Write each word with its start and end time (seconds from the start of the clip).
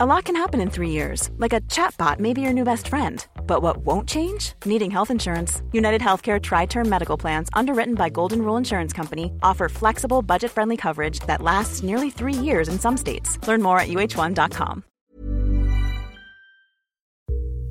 A 0.00 0.06
lot 0.06 0.26
can 0.26 0.36
happen 0.36 0.60
in 0.60 0.70
three 0.70 0.90
years, 0.90 1.28
like 1.38 1.52
a 1.52 1.60
chatbot 1.62 2.20
may 2.20 2.32
be 2.32 2.40
your 2.40 2.52
new 2.52 2.62
best 2.62 2.86
friend. 2.86 3.26
But 3.48 3.62
what 3.62 3.78
won't 3.78 4.08
change? 4.08 4.52
Needing 4.64 4.92
health 4.92 5.10
insurance. 5.10 5.60
United 5.72 6.00
Healthcare 6.00 6.40
Tri 6.40 6.66
Term 6.66 6.88
Medical 6.88 7.16
Plans, 7.16 7.48
underwritten 7.52 7.96
by 7.96 8.08
Golden 8.08 8.42
Rule 8.42 8.56
Insurance 8.56 8.92
Company, 8.92 9.32
offer 9.42 9.68
flexible, 9.68 10.22
budget 10.22 10.52
friendly 10.52 10.76
coverage 10.76 11.18
that 11.26 11.42
lasts 11.42 11.82
nearly 11.82 12.10
three 12.10 12.32
years 12.32 12.68
in 12.68 12.78
some 12.78 12.96
states. 12.96 13.40
Learn 13.48 13.60
more 13.60 13.80
at 13.80 13.88
uh1.com. 13.88 14.84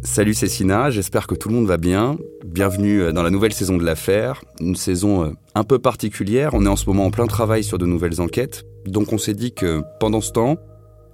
Salut, 0.04 0.34
c'est 0.34 0.50
Sina, 0.50 0.89
j'espère 0.89 1.28
que 1.28 1.36
tout 1.36 1.48
le 1.48 1.55
monde 1.55 1.68
va 1.68 1.78
bien. 1.78 2.18
Bienvenue 2.46 3.14
dans 3.14 3.23
la 3.23 3.30
nouvelle 3.30 3.54
saison 3.54 3.78
de 3.78 3.86
l'affaire. 3.86 4.44
Une 4.59 4.75
saison 4.75 5.23
euh, 5.23 5.32
un 5.55 5.64
peu 5.64 5.80
particulière. 5.80 6.54
On 6.54 6.66
est 6.66 6.70
en 6.70 6.75
ce 6.75 6.88
moment 6.88 7.05
en 7.05 7.12
plein 7.12 7.28
travail 7.28 7.64
sur 7.64 7.78
de 7.78 7.86
nouvelles 7.86 8.20
enquêtes. 8.20 8.64
Donc 8.86 9.14
on 9.14 9.18
s'est 9.18 9.34
dit 9.34 9.54
que 9.54 9.82
pendant 10.02 10.20
ce 10.20 10.34
temps, 10.34 10.57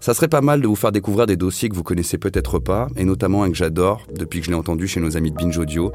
ça 0.04 0.14
serait 0.14 0.28
pas 0.28 0.42
mal 0.42 0.60
de 0.60 0.68
vous 0.68 0.76
faire 0.76 0.92
découvrir 0.92 1.28
des 1.28 1.38
dossiers 1.38 1.70
que 1.70 1.76
vous 1.76 1.82
connaissez 1.82 2.18
peut-être 2.18 2.60
pas, 2.60 2.90
et 2.98 3.06
notamment 3.06 3.44
un 3.44 3.50
que 3.50 3.56
j'adore 3.56 4.06
depuis 4.14 4.42
que 4.42 4.48
je 4.48 4.52
l'ai 4.52 4.58
entendu 4.58 4.86
chez 4.86 5.00
nos 5.00 5.16
amis 5.16 5.32
de 5.32 5.38
Binge 5.38 5.58
Audio, 5.58 5.94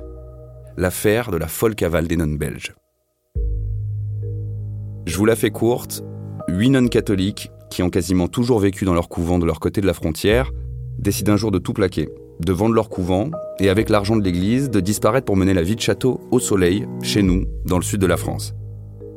l'affaire 0.79 1.31
de 1.31 1.37
la 1.37 1.47
folle 1.47 1.75
cavale 1.75 2.09
des 2.09 2.17
nonnes 2.17 2.39
belges. 2.39 2.75
Je 5.05 5.15
vous 5.15 5.27
la 5.27 5.37
fais 5.37 5.51
courte, 5.51 6.03
huit 6.49 6.71
nonnes 6.71 6.89
catholiques, 6.89 7.51
qui 7.69 7.83
ont 7.83 7.91
quasiment 7.91 8.29
toujours 8.29 8.61
vécu 8.61 8.87
dans 8.87 8.95
leur 8.95 9.11
couvent 9.11 9.39
de 9.39 9.45
leur 9.45 9.61
côté 9.61 9.83
de 9.83 9.87
la 9.87 9.93
frontière, 9.93 10.53
décident 10.99 11.35
un 11.35 11.37
jour 11.37 11.51
de 11.51 11.59
tout 11.59 11.75
plaquer, 11.75 12.09
de 12.41 12.53
vendre 12.55 12.75
leur 12.75 12.89
couvent, 12.89 13.31
et 13.61 13.69
avec 13.69 13.91
l'argent 13.91 14.17
de 14.17 14.25
l'église, 14.25 14.71
de 14.71 14.81
disparaître 14.81 15.27
pour 15.27 15.37
mener 15.37 15.53
la 15.53 15.61
vie 15.61 15.77
de 15.77 15.83
château 15.83 16.23
au 16.31 16.39
soleil, 16.39 16.87
chez 17.03 17.23
nous, 17.23 17.45
dans 17.67 17.77
le 17.77 17.85
sud 17.85 18.01
de 18.01 18.07
la 18.07 18.17
France. 18.17 18.55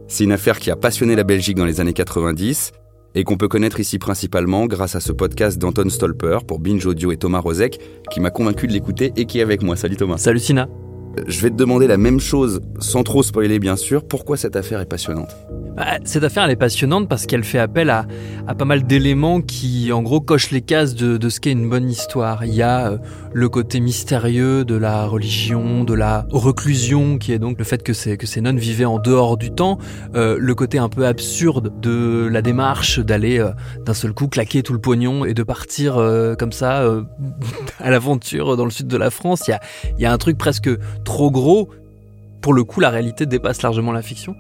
C'est 0.10 0.26
une 0.26 0.34
affaire 0.34 0.60
qui 0.60 0.70
a 0.70 0.76
passionné 0.76 1.16
la 1.16 1.24
Belgique 1.24 1.56
dans 1.56 1.64
les 1.64 1.80
années 1.80 1.94
90, 1.94 2.74
et 3.16 3.24
qu'on 3.24 3.38
peut 3.38 3.48
connaître 3.48 3.80
ici 3.80 4.00
principalement 4.00 4.66
grâce 4.66 4.96
à 4.96 5.00
ce 5.00 5.12
podcast 5.12 5.58
d'Anton 5.58 5.90
Stolper 5.90 6.40
pour 6.48 6.60
Binge 6.60 6.86
Audio 6.86 7.12
et 7.12 7.18
Thomas 7.18 7.40
Rozek, 7.40 7.80
qui 8.12 8.20
m'a 8.20 8.30
convaincu 8.30 8.68
de 8.68 8.74
l'écouter 8.74 9.12
et 9.16 9.26
qui 9.26 9.40
est 9.40 9.44
avec 9.44 9.62
moi. 9.64 9.76
Salut 9.76 9.98
Thomas. 9.98 10.18
Salut 10.18 10.40
Sina. 10.40 10.68
Je 11.28 11.42
vais 11.42 11.50
te 11.50 11.56
demander 11.56 11.88
la 11.88 11.98
même 11.98 12.20
chose, 12.20 12.62
sans 12.80 13.04
trop 13.04 13.22
spoiler 13.22 13.60
bien 13.60 13.76
sûr, 13.76 14.08
pourquoi 14.08 14.38
cette 14.38 14.56
affaire 14.56 14.80
est 14.80 14.86
passionnante? 14.86 15.36
Bah, 15.76 15.98
cette 16.04 16.24
affaire, 16.24 16.44
elle 16.44 16.52
est 16.52 16.58
passionnante 16.58 17.08
parce 17.08 17.26
qu'elle 17.26 17.44
fait 17.44 17.60
appel 17.60 17.90
à, 17.90 18.06
pas 18.58 18.66
mal 18.66 18.84
d'éléments 18.84 19.42
qui, 19.42 19.92
en 19.92 20.02
gros, 20.02 20.20
cochent 20.20 20.52
les 20.52 20.62
cases 20.62 20.96
de, 20.96 21.30
ce 21.30 21.40
qu'est 21.40 21.52
une 21.52 21.70
bonne 21.70 21.90
histoire. 21.90 22.46
Il 22.46 22.54
y 22.54 22.62
a 22.62 22.92
euh, 22.92 22.98
le 23.34 23.50
côté 23.50 23.80
mystérieux 23.80 24.66
de 24.66 24.76
la 24.76 25.06
religion, 25.06 25.84
de 25.84 25.94
la 25.94 26.26
reclusion, 26.32 27.18
qui 27.18 27.32
est 27.32 27.40
donc 27.40 27.58
le 27.58 27.64
fait 27.64 27.84
que 27.84 27.94
ces, 27.94 28.18
que 28.18 28.40
nonnes 28.40 28.60
vivaient 28.60 28.86
en 28.86 29.00
dehors 29.00 29.38
du 29.38 29.52
temps, 29.52 29.78
euh, 30.16 30.38
le 30.40 30.56
côté 30.56 30.78
un 30.78 30.90
peu 30.90 31.06
absurde 31.06 31.80
de 31.80 32.28
la 32.32 32.42
démarche 32.42 33.00
d'aller 33.00 33.40
euh, 33.40 33.52
d'un 33.86 33.94
seul 33.94 34.14
coup 34.14 34.28
claquer 34.28 34.64
tout 34.64 34.74
le 34.74 34.80
pognon 34.80 35.26
et 35.26 35.34
de 35.34 35.44
partir 35.44 35.96
comme 36.38 36.52
ça 36.52 36.84
à 37.80 37.90
l'aventure 37.90 38.58
dans 38.58 38.66
le 38.66 38.72
sud 38.72 38.88
de 38.88 38.98
la 38.98 39.10
France. 39.10 39.48
Il 39.48 40.02
y 40.02 40.06
a, 40.06 40.12
un 40.12 40.18
truc 40.18 40.38
presque 40.38 40.70
trop 41.04 41.32
gros. 41.32 41.70
Pour 42.42 42.54
le 42.54 42.64
coup, 42.64 42.80
la 42.80 42.90
réalité 42.90 43.26
dépasse 43.26 43.62
largement 43.62 43.92
la 43.92 44.02
fiction. 44.02 44.36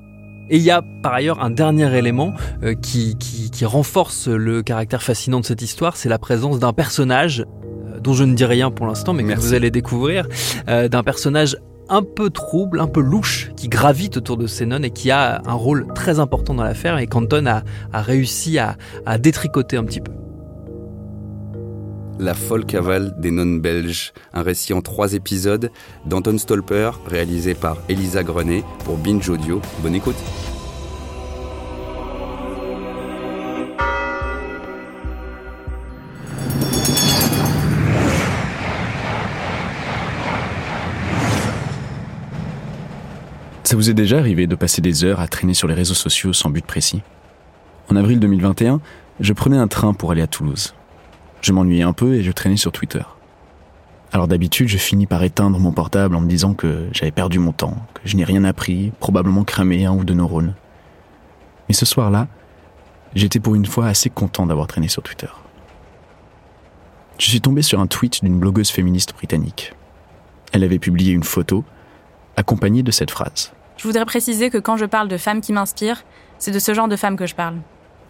Et 0.52 0.58
il 0.58 0.64
y 0.64 0.69
a 0.72 0.81
par 1.02 1.14
ailleurs 1.14 1.42
un 1.42 1.50
dernier 1.50 1.97
élément 1.97 2.34
euh, 2.64 2.73
qui, 2.73 3.17
qui, 3.17 3.66
renforce 3.66 4.28
le 4.28 4.64
caractère 4.64 5.02
fascinant 5.02 5.39
de 5.39 5.45
cette 5.45 5.62
histoire, 5.62 5.95
c'est 5.95 6.09
la 6.09 6.17
présence 6.17 6.59
d'un 6.59 6.73
personnage 6.73 7.42
euh, 7.42 7.60
dont 8.02 8.13
je 8.13 8.23
ne 8.23 8.33
dis 8.33 8.45
rien 8.45 8.71
pour 8.71 8.88
l'instant, 8.88 9.13
mais 9.13 9.23
que 9.23 9.39
vous 9.39 9.53
allez 9.53 9.71
découvrir, 9.71 10.27
euh, 10.67 10.88
d'un 10.88 11.03
personnage 11.03 11.57
un 11.89 12.03
peu 12.03 12.30
trouble, 12.30 12.80
un 12.80 12.88
peu 12.88 13.02
louche, 13.02 13.52
qui 13.57 13.67
gravite 13.67 14.17
autour 14.17 14.38
de 14.38 14.47
ces 14.47 14.66
nonnes 14.66 14.85
et 14.85 14.91
qui 14.91 15.11
a 15.11 15.41
un 15.45 15.53
rôle 15.53 15.88
très 15.94 16.19
important 16.19 16.53
dans 16.53 16.63
l'affaire 16.63 16.97
et 16.97 17.07
qu'Anton 17.07 17.45
a, 17.47 17.63
a 17.91 18.02
réussi 18.02 18.59
à, 18.59 18.77
à 19.05 19.17
détricoter 19.17 19.77
un 19.77 19.83
petit 19.83 19.99
peu. 19.99 20.11
La 22.19 22.33
folle 22.33 22.66
cavale 22.66 23.16
des 23.19 23.31
nonnes 23.31 23.59
belges, 23.59 24.13
un 24.33 24.44
récit 24.44 24.73
en 24.73 24.81
trois 24.81 25.13
épisodes 25.13 25.72
d'Anton 26.05 26.38
Stolper, 26.38 26.91
réalisé 27.07 27.55
par 27.55 27.77
Elisa 27.89 28.23
Grenet 28.23 28.63
pour 28.85 28.97
Binge 28.97 29.27
Audio. 29.27 29.59
Bonne 29.81 29.95
écoute. 29.95 30.18
Ça 43.71 43.77
vous 43.77 43.89
est 43.89 43.93
déjà 43.93 44.17
arrivé 44.17 44.47
de 44.47 44.55
passer 44.55 44.81
des 44.81 45.05
heures 45.05 45.21
à 45.21 45.29
traîner 45.29 45.53
sur 45.53 45.65
les 45.65 45.73
réseaux 45.73 45.93
sociaux 45.93 46.33
sans 46.33 46.49
but 46.49 46.65
précis? 46.65 47.03
En 47.89 47.95
avril 47.95 48.19
2021, 48.19 48.81
je 49.21 49.31
prenais 49.31 49.55
un 49.55 49.69
train 49.69 49.93
pour 49.93 50.11
aller 50.11 50.21
à 50.21 50.27
Toulouse. 50.27 50.75
Je 51.39 51.53
m'ennuyais 51.53 51.83
un 51.83 51.93
peu 51.93 52.15
et 52.15 52.21
je 52.21 52.33
traînais 52.33 52.57
sur 52.57 52.73
Twitter. 52.73 53.03
Alors 54.11 54.27
d'habitude, 54.27 54.67
je 54.67 54.77
finis 54.77 55.05
par 55.07 55.23
éteindre 55.23 55.57
mon 55.57 55.71
portable 55.71 56.17
en 56.17 56.19
me 56.19 56.27
disant 56.27 56.53
que 56.53 56.89
j'avais 56.91 57.11
perdu 57.11 57.39
mon 57.39 57.53
temps, 57.53 57.77
que 57.93 58.01
je 58.03 58.17
n'ai 58.17 58.25
rien 58.25 58.43
appris, 58.43 58.91
probablement 58.99 59.45
cramé 59.45 59.85
un 59.85 59.93
ou 59.93 60.03
deux 60.03 60.15
neurones. 60.15 60.53
Mais 61.69 61.73
ce 61.73 61.85
soir-là, 61.85 62.27
j'étais 63.15 63.39
pour 63.39 63.55
une 63.55 63.65
fois 63.65 63.88
assez 63.88 64.09
content 64.09 64.45
d'avoir 64.45 64.67
traîné 64.67 64.89
sur 64.89 65.01
Twitter. 65.01 65.31
Je 67.19 67.29
suis 67.29 67.39
tombé 67.39 67.61
sur 67.61 67.79
un 67.79 67.88
tweet 67.88 68.21
d'une 68.21 68.38
blogueuse 68.38 68.69
féministe 68.69 69.13
britannique. 69.13 69.73
Elle 70.51 70.65
avait 70.65 70.77
publié 70.77 71.13
une 71.13 71.23
photo 71.23 71.63
accompagnée 72.35 72.83
de 72.83 72.91
cette 72.91 73.11
phrase. 73.11 73.53
Je 73.81 73.88
voudrais 73.88 74.06
préciser 74.06 74.50
que 74.50 74.59
quand 74.59 74.78
je 74.78 74.86
parle 74.86 75.08
de 75.08 75.18
femmes 75.18 75.42
qui 75.42 75.53
m'inspirent, 75.53 76.03
c'est 76.38 76.52
de 76.52 76.59
ce 76.59 76.74
genre 76.74 76.88
de 76.88 76.96
femmes 76.96 77.18
que 77.18 77.25
je 77.25 77.36
parle. 77.36 77.58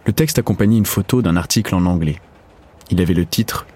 Le 0.04 0.12
texte 0.12 0.38
accompagnait 0.38 0.76
une 0.76 0.86
photo 0.86 1.22
d'un 1.22 1.36
article 1.36 1.74
en 1.74 1.86
anglais 1.86 2.20
il 2.92 3.00
avait 3.00 3.14
le 3.14 3.24
titre 3.24 3.66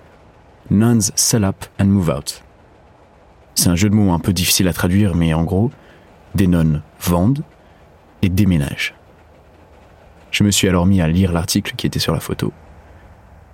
Nuns 0.70 1.10
Sell 1.14 1.44
Up 1.44 1.64
and 1.80 1.86
Move 1.86 2.10
Out. 2.10 2.44
C'est 3.54 3.70
un 3.70 3.76
jeu 3.76 3.88
de 3.88 3.94
mots 3.94 4.12
un 4.12 4.18
peu 4.18 4.34
difficile 4.34 4.68
à 4.68 4.74
traduire, 4.74 5.14
mais 5.14 5.32
en 5.32 5.42
gros, 5.42 5.70
des 6.34 6.46
nonnes 6.46 6.82
vendent 7.00 7.42
et 8.20 8.28
déménagent. 8.28 8.94
Je 10.30 10.44
me 10.44 10.50
suis 10.50 10.68
alors 10.68 10.84
mis 10.84 11.00
à 11.00 11.08
lire 11.08 11.32
l'article 11.32 11.74
qui 11.76 11.86
était 11.86 11.98
sur 11.98 12.12
la 12.12 12.20
photo, 12.20 12.52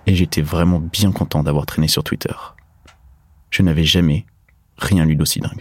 et 0.06 0.16
j'étais 0.16 0.42
vraiment 0.42 0.80
bien 0.80 1.12
content 1.12 1.44
d'avoir 1.44 1.64
traîné 1.64 1.86
sur 1.86 2.02
Twitter. 2.02 2.34
Je 3.50 3.62
n'avais 3.62 3.84
jamais 3.84 4.26
rien 4.78 5.04
lu 5.04 5.14
d'aussi 5.14 5.38
dingue. 5.38 5.60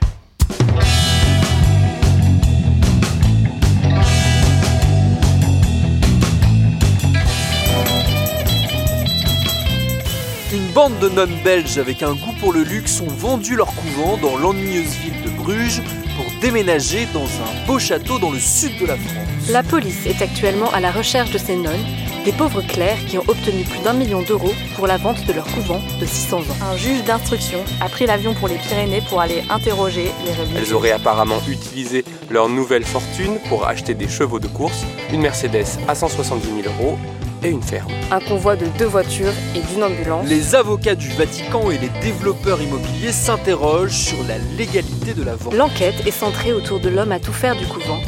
Bande 10.74 10.98
de 11.00 11.10
nonnes 11.10 11.38
belges 11.44 11.78
avec 11.78 12.02
un 12.02 12.14
goût 12.14 12.34
pour 12.40 12.54
le 12.54 12.64
luxe 12.64 13.02
ont 13.02 13.14
vendu 13.14 13.56
leur 13.56 13.74
couvent 13.76 14.18
dans 14.18 14.38
l'ennuyeuse 14.38 14.96
ville 14.96 15.22
de 15.26 15.30
Bruges 15.30 15.82
pour 16.16 16.26
déménager 16.40 17.08
dans 17.14 17.26
un 17.26 17.68
beau 17.68 17.78
château 17.78 18.20
dans 18.20 18.32
le 18.32 18.40
sud 18.40 18.80
de 18.80 18.86
la 18.86 18.96
France. 18.96 19.50
La 19.50 19.64
police 19.64 20.06
est 20.06 20.22
actuellement 20.22 20.72
à 20.72 20.80
la 20.80 20.92
recherche 20.92 21.32
de 21.32 21.38
ces 21.38 21.58
nonnes, 21.58 21.86
des 22.24 22.32
pauvres 22.32 22.62
clercs 22.62 23.06
qui 23.08 23.18
ont 23.18 23.24
obtenu 23.28 23.64
plus 23.64 23.84
d'un 23.84 23.94
million 23.94 24.22
d'euros 24.22 24.54
pour 24.76 24.88
la 24.88 24.96
vente 24.96 25.26
de 25.26 25.34
leur 25.34 25.46
couvent 25.48 25.82
de 26.00 26.06
600 26.06 26.38
ans. 26.38 26.44
Un 26.72 26.78
juge 26.78 27.04
d'instruction 27.04 27.60
a 27.82 27.90
pris 27.90 28.06
l'avion 28.06 28.34
pour 28.34 28.48
les 28.48 28.56
Pyrénées 28.56 29.02
pour 29.10 29.20
aller 29.20 29.44
interroger 29.50 30.12
les 30.26 30.34
religieux. 30.34 30.60
Elles 30.66 30.74
auraient 30.74 30.92
apparemment 30.92 31.42
utilisé 31.50 32.06
leur 32.30 32.48
nouvelle 32.48 32.86
fortune 32.86 33.40
pour 33.50 33.68
acheter 33.68 33.94
des 33.94 34.08
chevaux 34.08 34.40
de 34.40 34.48
course, 34.48 34.86
une 35.12 35.22
Mercedes 35.22 35.80
à 35.90 35.96
170 35.96 36.46
000 36.64 36.76
euros 36.80 36.98
et 37.44 37.50
une 37.50 37.62
ferme. 37.62 37.92
Un 38.12 38.20
convoi 38.20 38.56
de 38.56 38.66
deux 38.78 38.86
voitures 38.86 39.34
et 39.56 39.60
d'une 39.72 39.84
ambulance. 39.84 40.28
Les 40.28 40.56
avocats 40.56 40.96
du 40.96 41.10
Vatican 41.10 41.72
et 41.72 41.78
les 41.78 41.90
développeurs 42.02 42.62
immobiliers 42.62 43.12
s'interrogent 43.12 43.92
sur 43.92 44.18
la 44.28 44.38
légalité 44.58 45.14
de 45.14 45.24
la 45.24 45.36
vente. 45.36 45.54
L'enquête 45.54 46.06
est 46.06 46.12
centrée 46.12 46.54
autour 46.54 46.80
de 46.80 46.90
l'homme 46.90 47.12
à 47.12 47.20
tout 47.20 47.34
faire 47.34 47.56
du 47.56 47.66
couvent, 47.66 48.00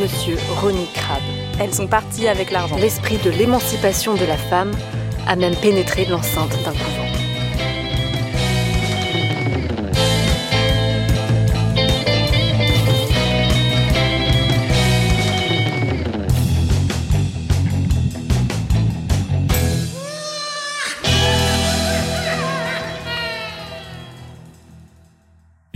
Monsieur 0.00 0.36
Ronnie 0.60 0.88
Crabbe. 0.94 1.22
Elles 1.60 1.74
sont 1.74 1.86
parties 1.86 2.28
avec 2.28 2.50
l'argent. 2.50 2.76
L'esprit 2.76 3.18
de 3.18 3.30
l'émancipation 3.30 4.14
de 4.14 4.24
la 4.24 4.36
femme 4.36 4.72
a 5.26 5.36
même 5.36 5.54
pénétré 5.56 6.06
l'enceinte 6.06 6.50
d'un 6.64 6.72
couvent. 6.72 7.01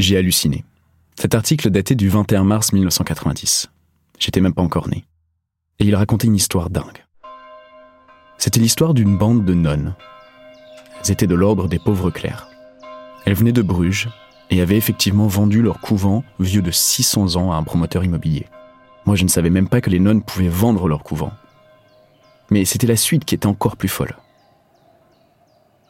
J'ai 0.06 0.17
halluciné. 0.17 0.64
Cet 1.17 1.35
article 1.35 1.69
datait 1.69 1.97
du 1.97 2.08
21 2.08 2.44
mars 2.44 2.73
1990. 2.73 3.67
J'étais 4.20 4.41
même 4.41 4.55
pas 4.55 4.62
encore 4.62 4.88
né. 4.88 5.05
Et 5.81 5.85
il 5.85 5.97
racontait 5.97 6.29
une 6.29 6.37
histoire 6.37 6.70
dingue. 6.70 7.05
C'était 8.38 8.61
l'histoire 8.61 8.94
d'une 8.94 9.19
bande 9.19 9.44
de 9.44 9.53
nonnes. 9.53 9.97
Elles 11.00 11.11
étaient 11.11 11.26
de 11.26 11.35
l'ordre 11.35 11.67
des 11.67 11.81
pauvres 11.81 12.12
clercs. 12.12 12.47
Elles 13.25 13.35
venaient 13.35 13.50
de 13.50 13.62
Bruges 13.62 14.08
et 14.49 14.61
avaient 14.61 14.76
effectivement 14.76 15.26
vendu 15.26 15.61
leur 15.61 15.81
couvent 15.81 16.23
vieux 16.38 16.62
de 16.62 16.70
600 16.70 17.35
ans 17.35 17.50
à 17.50 17.56
un 17.56 17.64
promoteur 17.64 18.05
immobilier. 18.05 18.47
Moi, 19.06 19.17
je 19.17 19.25
ne 19.25 19.29
savais 19.29 19.50
même 19.50 19.69
pas 19.69 19.81
que 19.81 19.91
les 19.91 19.99
nonnes 19.99 20.23
pouvaient 20.23 20.47
vendre 20.47 20.87
leur 20.87 21.02
couvent. 21.02 21.32
Mais 22.50 22.64
c'était 22.64 22.87
la 22.87 22.94
suite 22.94 23.25
qui 23.25 23.35
était 23.35 23.47
encore 23.47 23.76
plus 23.76 23.88
folle. 23.88 24.14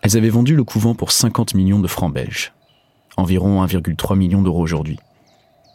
Elles 0.01 0.17
avaient 0.17 0.31
vendu 0.31 0.57
le 0.57 0.65
couvent 0.65 0.95
pour 0.95 1.13
50 1.13 1.53
millions 1.53 1.81
de 1.81 1.87
francs 1.87 2.15
belges, 2.15 2.55
environ 3.17 3.65
1,3 3.65 4.17
million 4.17 4.43
d'euros 4.43 4.63
aujourd'hui. 4.63 4.99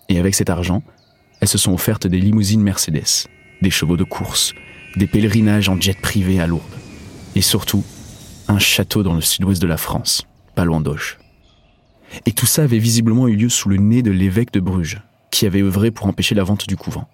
Et 0.10 0.20
avec 0.20 0.36
cet 0.36 0.50
argent, 0.50 0.84
elles 1.40 1.48
se 1.48 1.58
sont 1.58 1.74
offertes 1.74 2.08
des 2.08 2.20
limousines 2.20 2.62
Mercedes, 2.62 3.28
des 3.62 3.70
chevaux 3.70 3.98
de 3.98 4.04
course, 4.04 4.54
des 4.96 5.08
pèlerinages 5.08 5.70
en 5.70 5.80
jet 5.80 6.00
privé 6.00 6.40
à 6.40 6.48
Lourdes, 6.48 6.64
et 7.36 7.42
surtout 7.42 7.84
un 8.48 8.60
château 8.60 9.04
dans 9.04 9.14
le 9.14 9.22
sud-ouest 9.22 9.62
de 9.62 9.68
la 9.68 9.78
France, 9.78 10.28
pas 10.56 10.66
loin 10.66 10.82
d'Auch. 10.82 11.18
Et 12.26 12.34
tout 12.34 12.46
ça 12.46 12.64
avait 12.64 12.80
visiblement 12.80 13.28
eu 13.28 13.36
lieu 13.36 13.50
sous 13.50 13.70
le 13.70 13.78
nez 13.78 14.02
de 14.02 14.12
l'évêque 14.12 14.52
de 14.52 14.60
Bruges, 14.60 15.02
qui 15.32 15.46
avait 15.46 15.62
œuvré 15.62 15.92
pour 15.92 16.08
empêcher 16.08 16.36
la 16.36 16.44
vente 16.44 16.68
du 16.68 16.76
couvent. 16.76 17.08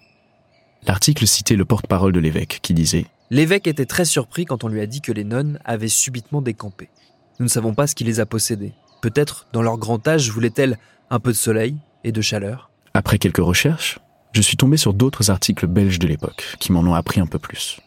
L'article 0.86 1.26
citait 1.26 1.56
le 1.56 1.64
porte-parole 1.64 2.12
de 2.12 2.20
l'évêque, 2.20 2.58
qui 2.62 2.74
disait 2.74 3.06
L'évêque 3.30 3.66
était 3.66 3.86
très 3.86 4.04
surpris 4.04 4.44
quand 4.44 4.64
on 4.64 4.68
lui 4.68 4.80
a 4.80 4.86
dit 4.86 5.00
que 5.00 5.12
les 5.12 5.24
nonnes 5.24 5.58
avaient 5.64 5.88
subitement 5.88 6.42
décampé. 6.42 6.88
Nous 7.38 7.44
ne 7.44 7.50
savons 7.50 7.74
pas 7.74 7.86
ce 7.86 7.94
qui 7.94 8.04
les 8.04 8.20
a 8.20 8.26
possédées. 8.26 8.72
Peut-être, 9.00 9.46
dans 9.52 9.62
leur 9.62 9.78
grand 9.78 10.06
âge, 10.08 10.30
voulaient-elles 10.30 10.78
un 11.10 11.20
peu 11.20 11.30
de 11.30 11.36
soleil 11.36 11.76
et 12.04 12.12
de 12.12 12.20
chaleur? 12.20 12.70
Après 12.94 13.18
quelques 13.18 13.38
recherches, 13.38 14.00
je 14.32 14.42
suis 14.42 14.56
tombé 14.56 14.76
sur 14.76 14.92
d'autres 14.92 15.30
articles 15.30 15.66
belges 15.66 15.98
de 15.98 16.06
l'époque 16.06 16.56
qui 16.58 16.72
m'en 16.72 16.80
ont 16.80 16.94
appris 16.94 17.20
un 17.20 17.26
peu 17.26 17.38
plus. 17.38 17.80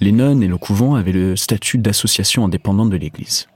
Les 0.00 0.12
nonnes 0.12 0.42
et 0.42 0.48
le 0.48 0.58
couvent 0.58 0.94
avaient 0.94 1.12
le 1.12 1.36
statut 1.36 1.78
d'association 1.78 2.44
indépendante 2.44 2.90
de 2.90 2.96
l'Église. 2.96 3.48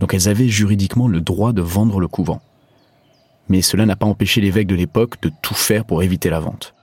Donc 0.00 0.12
elles 0.12 0.28
avaient 0.28 0.48
juridiquement 0.48 1.08
le 1.08 1.20
droit 1.20 1.52
de 1.52 1.62
vendre 1.62 2.00
le 2.00 2.08
couvent. 2.08 2.42
Mais 3.48 3.62
cela 3.62 3.86
n'a 3.86 3.96
pas 3.96 4.06
empêché 4.06 4.40
l'évêque 4.40 4.66
de 4.66 4.74
l'époque 4.74 5.20
de 5.22 5.30
tout 5.40 5.54
faire 5.54 5.84
pour 5.84 6.02
éviter 6.02 6.28
la 6.28 6.40
vente. 6.40 6.74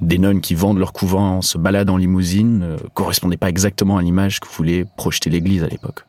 Des 0.00 0.18
nonnes 0.18 0.40
qui 0.40 0.54
vendent 0.54 0.78
leur 0.78 0.92
couvent 0.92 1.36
en 1.36 1.42
se 1.42 1.58
baladant 1.58 1.94
en 1.94 1.98
limousine 1.98 2.58
ne 2.58 2.76
correspondaient 2.94 3.36
pas 3.36 3.48
exactement 3.48 3.98
à 3.98 4.02
l'image 4.02 4.40
que 4.40 4.48
voulait 4.48 4.86
projeter 4.96 5.30
l'Église 5.30 5.62
à 5.62 5.68
l'époque. 5.68 6.04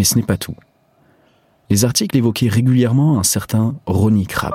Mais 0.00 0.04
ce 0.04 0.16
n'est 0.16 0.22
pas 0.22 0.38
tout. 0.38 0.54
Les 1.68 1.84
articles 1.84 2.16
évoquaient 2.16 2.48
régulièrement 2.48 3.18
un 3.18 3.22
certain 3.22 3.74
Ronnie 3.84 4.26
Crabbe. 4.26 4.54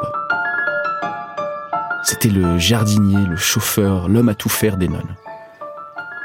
C'était 2.02 2.30
le 2.30 2.58
jardinier, 2.58 3.24
le 3.28 3.36
chauffeur, 3.36 4.10
l'homme 4.10 4.30
à 4.30 4.34
tout 4.34 4.50
faire 4.50 4.76
des 4.76 4.88
nonnes. 4.88 5.16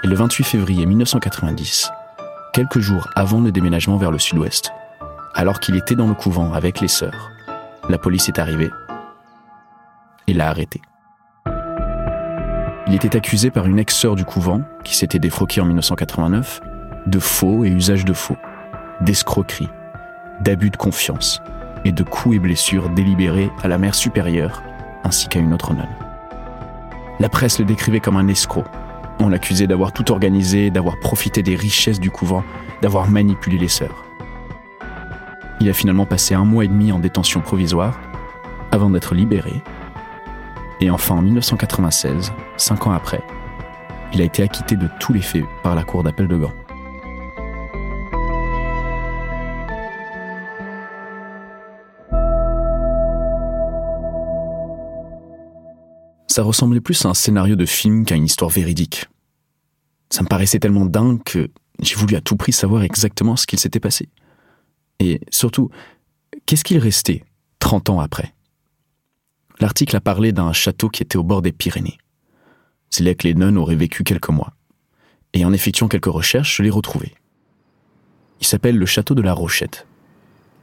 Et 0.03 0.07
le 0.07 0.17
28 0.17 0.45
février 0.45 0.87
1990, 0.87 1.91
quelques 2.55 2.79
jours 2.79 3.11
avant 3.15 3.43
le 3.43 3.53
déménagement 3.53 3.99
vers 3.99 4.11
le 4.11 4.19
sud-ouest, 4.19 4.73
alors 5.35 5.61
qu'il 5.61 5.77
était 5.77 5.97
dans 5.97 6.09
le 6.09 6.15
couvent 6.15 6.55
avec 6.55 6.81
les 6.81 6.89
sœurs, 6.89 7.31
la 7.91 7.99
police 7.99 8.31
est 8.31 8.39
arrivée 8.39 8.71
et 10.29 10.33
l'a 10.33 10.49
arrêté. 10.49 10.81
Il 12.87 12.95
était 12.95 13.17
accusé 13.17 13.51
par 13.51 13.67
une 13.67 13.79
ex-sœur 13.79 14.17
du 14.17 14.25
couvent, 14.25 14.63
qui 14.83 14.97
s'était 14.97 15.19
défroquée 15.19 15.61
en 15.61 15.67
1989, 15.67 16.63
de 17.07 17.19
faux 17.19 17.67
et 17.67 17.69
usage 17.69 18.07
de 18.07 18.15
faux, 18.15 18.39
d'escroquerie, 19.01 19.69
d'abus 20.41 20.71
de 20.71 20.77
confiance 20.77 21.43
et 21.85 21.93
de 21.93 22.03
coups 22.03 22.37
et 22.37 22.39
blessures 22.39 22.89
délibérés 22.91 23.51
à 23.63 23.69
la 23.69 23.79
mère 23.79 23.95
supérieure 23.95 24.63
ainsi 25.05 25.29
qu'à 25.29 25.41
une 25.41 25.55
autre 25.55 25.75
nonne. 25.75 25.89
La 27.19 27.29
presse 27.29 27.59
le 27.59 27.65
décrivait 27.65 28.01
comme 28.01 28.17
un 28.17 28.29
escroc. 28.29 28.65
On 29.19 29.29
l'accusait 29.29 29.67
d'avoir 29.67 29.93
tout 29.93 30.11
organisé, 30.11 30.71
d'avoir 30.71 30.99
profité 30.99 31.43
des 31.43 31.55
richesses 31.55 32.01
du 32.01 32.11
couvent, 32.11 32.45
d'avoir 32.81 33.09
manipulé 33.11 33.59
les 33.59 33.69
sœurs. 33.69 34.05
Il 35.61 35.69
a 35.69 35.75
finalement 35.75 36.07
passé 36.07 36.35
un 36.35 36.45
mois 36.45 36.65
et 36.65 36.69
demi 36.69 36.91
en 36.93 36.99
détention 36.99 37.41
provisoire 37.41 38.01
avant 38.73 38.89
d'être 38.89 39.15
libéré. 39.15 39.63
Et 40.81 40.91
enfin, 40.91 41.17
en 41.17 41.23
1996, 41.23 42.33
cinq 42.57 42.87
ans 42.87 42.93
après, 42.93 43.21
il 44.15 44.23
a 44.23 44.25
été 44.25 44.43
acquitté 44.43 44.77
de 44.77 44.89
tous 44.99 45.13
les 45.13 45.21
faits 45.21 45.45
par 45.63 45.75
la 45.75 45.85
Cour 45.85 46.03
d'appel 46.03 46.27
de 46.27 46.37
Gand. 46.37 46.53
Ça 56.31 56.45
ressemblait 56.45 56.81
plus 56.81 57.05
à 57.05 57.09
un 57.09 57.15
scénario 57.15 57.57
de 57.57 57.67
film 57.67 58.05
qu'à 58.05 58.15
une 58.15 58.25
histoire 58.25 58.53
véridique. 58.53 59.07
Ça 60.11 60.23
me 60.23 60.29
paraissait 60.29 60.61
tellement 60.61 60.87
dingue 60.87 61.21
que 61.25 61.51
j'ai 61.81 61.97
voulu 61.97 62.15
à 62.15 62.21
tout 62.21 62.37
prix 62.37 62.53
savoir 62.53 62.85
exactement 62.85 63.35
ce 63.35 63.49
qu'il 63.49 63.59
s'était 63.59 63.81
passé. 63.81 64.09
Et 65.01 65.21
surtout, 65.31 65.71
qu'est-ce 66.47 66.63
qu'il 66.63 66.79
restait 66.79 67.25
30 67.59 67.91
ans 67.91 67.99
après? 67.99 68.33
L'article 69.59 69.97
a 69.97 70.01
parlé 70.01 70.31
d'un 70.31 70.53
château 70.53 70.89
qui 70.89 71.03
était 71.03 71.17
au 71.17 71.25
bord 71.25 71.43
des 71.43 71.51
Pyrénées. 71.51 71.99
C'est 72.91 73.03
là 73.03 73.15
que 73.15 73.27
les 73.27 73.35
nonnes 73.35 73.59
auraient 73.59 73.75
vécu 73.75 74.05
quelques 74.05 74.29
mois. 74.29 74.53
Et 75.33 75.45
en 75.45 75.53
effectuant 75.53 75.89
quelques 75.89 76.07
recherches, 76.07 76.59
je 76.59 76.63
l'ai 76.63 76.71
retrouvé. 76.71 77.13
Il 78.41 78.47
s'appelle 78.47 78.79
le 78.79 78.87
château 78.87 79.17
de 79.17 79.23
la 79.23 79.33
Rochette. 79.33 79.85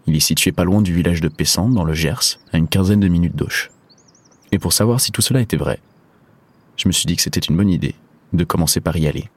Il 0.05 0.15
est 0.15 0.21
situé 0.21 0.53
pas 0.53 0.63
loin 0.63 0.81
du 0.81 0.93
village 0.93 1.19
de 1.19 1.27
Pessant, 1.27 1.67
dans 1.67 1.83
le 1.83 1.93
Gers, 1.93 2.39
à 2.53 2.57
une 2.57 2.69
quinzaine 2.69 3.01
de 3.01 3.09
minutes 3.09 3.35
d'Auch. 3.35 3.69
Et 4.51 4.59
pour 4.59 4.73
savoir 4.73 4.99
si 4.99 5.11
tout 5.11 5.21
cela 5.21 5.41
était 5.41 5.57
vrai, 5.57 5.79
je 6.77 6.87
me 6.87 6.93
suis 6.93 7.05
dit 7.05 7.15
que 7.15 7.21
c'était 7.21 7.39
une 7.39 7.57
bonne 7.57 7.69
idée 7.69 7.95
de 8.33 8.43
commencer 8.43 8.79
par 8.79 8.95
y 8.97 9.07
aller. 9.07 9.29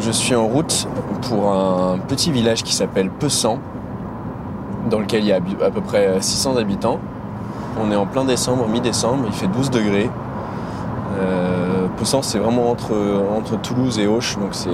Je 0.00 0.10
suis 0.10 0.34
en 0.34 0.46
route 0.46 0.88
pour 1.22 1.52
un 1.52 1.98
petit 1.98 2.32
village 2.32 2.62
qui 2.62 2.74
s'appelle 2.74 3.10
Pessan, 3.10 3.60
dans 4.90 4.98
lequel 4.98 5.22
il 5.22 5.26
y 5.28 5.32
a 5.32 5.36
à 5.36 5.70
peu 5.70 5.80
près 5.80 6.20
600 6.20 6.56
habitants. 6.56 6.98
On 7.80 7.90
est 7.90 7.96
en 7.96 8.06
plein 8.06 8.24
décembre, 8.24 8.68
mi-décembre, 8.68 9.24
il 9.26 9.32
fait 9.32 9.46
12 9.46 9.70
degrés. 9.70 10.10
Euh, 11.20 11.86
Pessan 11.98 12.22
c'est 12.22 12.38
vraiment 12.38 12.70
entre, 12.70 12.94
entre 13.36 13.60
Toulouse 13.60 13.98
et 13.98 14.06
Auch, 14.06 14.38
donc 14.40 14.54
c'est 14.54 14.70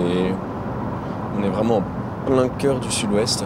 on 1.38 1.44
est 1.44 1.50
vraiment 1.50 1.78
en 1.78 1.82
plein 2.26 2.48
cœur 2.48 2.80
du 2.80 2.90
sud-ouest. 2.90 3.44